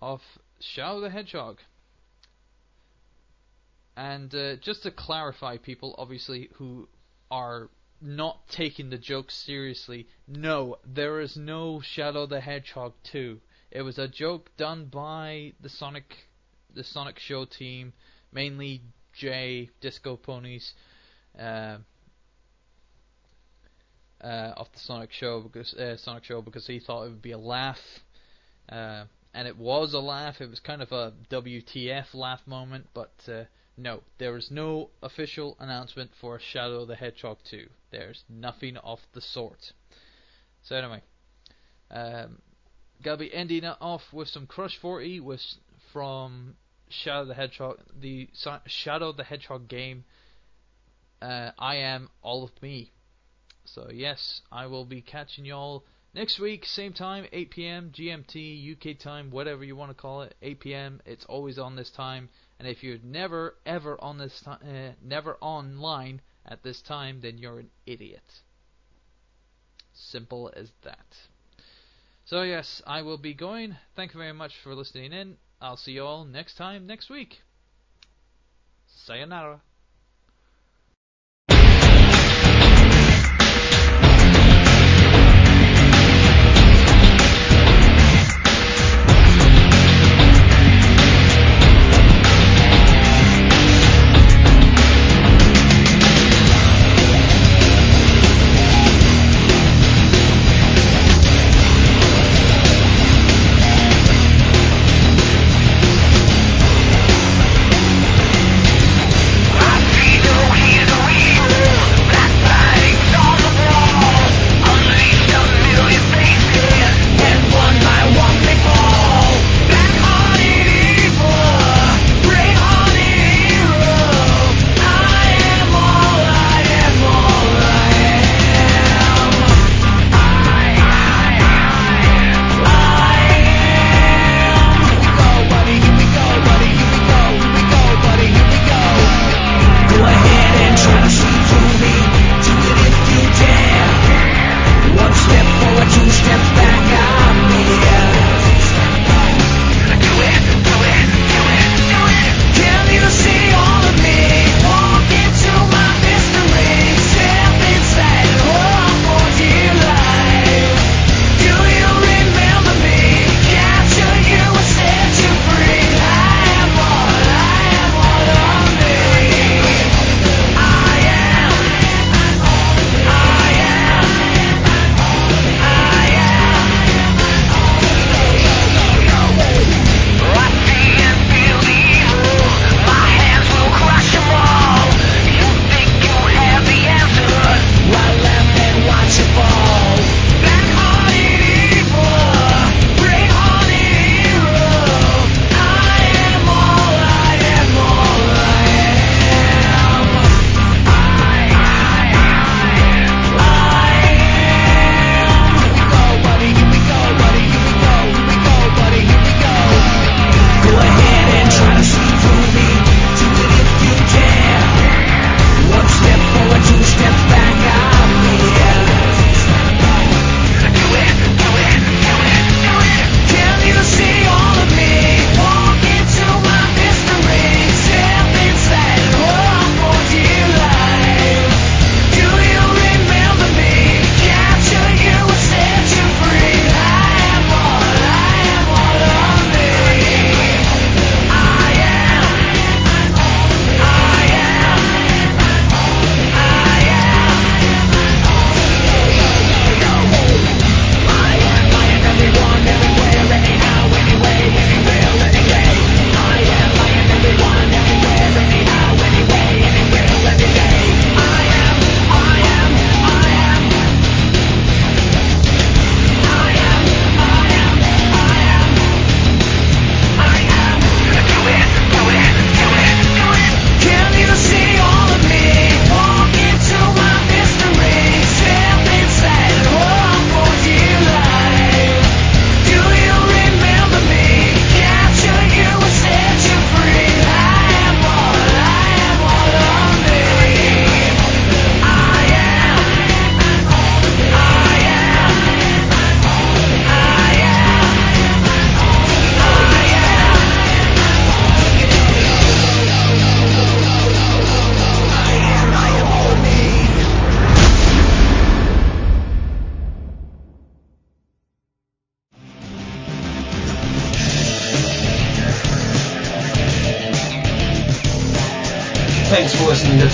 [0.00, 0.20] of
[0.60, 1.58] Shadow the Hedgehog.
[3.96, 6.88] And uh, just to clarify, people obviously who
[7.30, 7.68] are
[8.02, 10.08] not taking the joke seriously.
[10.26, 13.40] No, there is no Shadow the Hedgehog 2.
[13.70, 16.28] It was a joke done by the Sonic
[16.74, 17.92] the Sonic Show team,
[18.32, 20.72] mainly Jay, Disco Ponies,
[21.38, 21.78] uh,
[24.22, 27.32] uh, of the Sonic show because uh, Sonic show because he thought it would be
[27.32, 27.80] a laugh,
[28.68, 29.04] uh,
[29.34, 30.40] and it was a laugh.
[30.40, 33.44] It was kind of a WTF laugh moment, but uh,
[33.76, 37.68] no, there is no official announcement for Shadow the Hedgehog 2.
[37.90, 39.72] There's nothing of the sort.
[40.62, 41.02] So anyway,
[41.90, 42.42] um,
[43.02, 45.42] gonna be ending it off with some Crush 40 with
[45.92, 46.56] from
[46.88, 48.28] Shadow the Hedgehog, the
[48.66, 50.04] Shadow the Hedgehog game.
[51.20, 52.92] Uh, I am all of me.
[53.64, 55.84] So yes, I will be catching y'all
[56.14, 57.92] next week, same time, 8 p.m.
[57.94, 60.34] GMT, UK time, whatever you want to call it.
[60.42, 61.00] 8 p.m.
[61.06, 62.28] It's always on this time.
[62.62, 64.56] And if you're never ever on this uh,
[65.02, 68.22] never online at this time, then you're an idiot.
[69.92, 71.06] Simple as that.
[72.24, 73.76] So yes, I will be going.
[73.96, 75.38] Thank you very much for listening in.
[75.60, 77.40] I'll see you all next time next week.
[78.86, 79.60] Sayonara.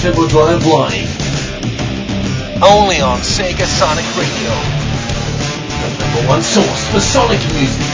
[0.01, 1.11] Triple Drive Live.
[2.63, 4.55] Only on Sega Sonic Radio.
[5.75, 7.88] The number one source for Sonic music.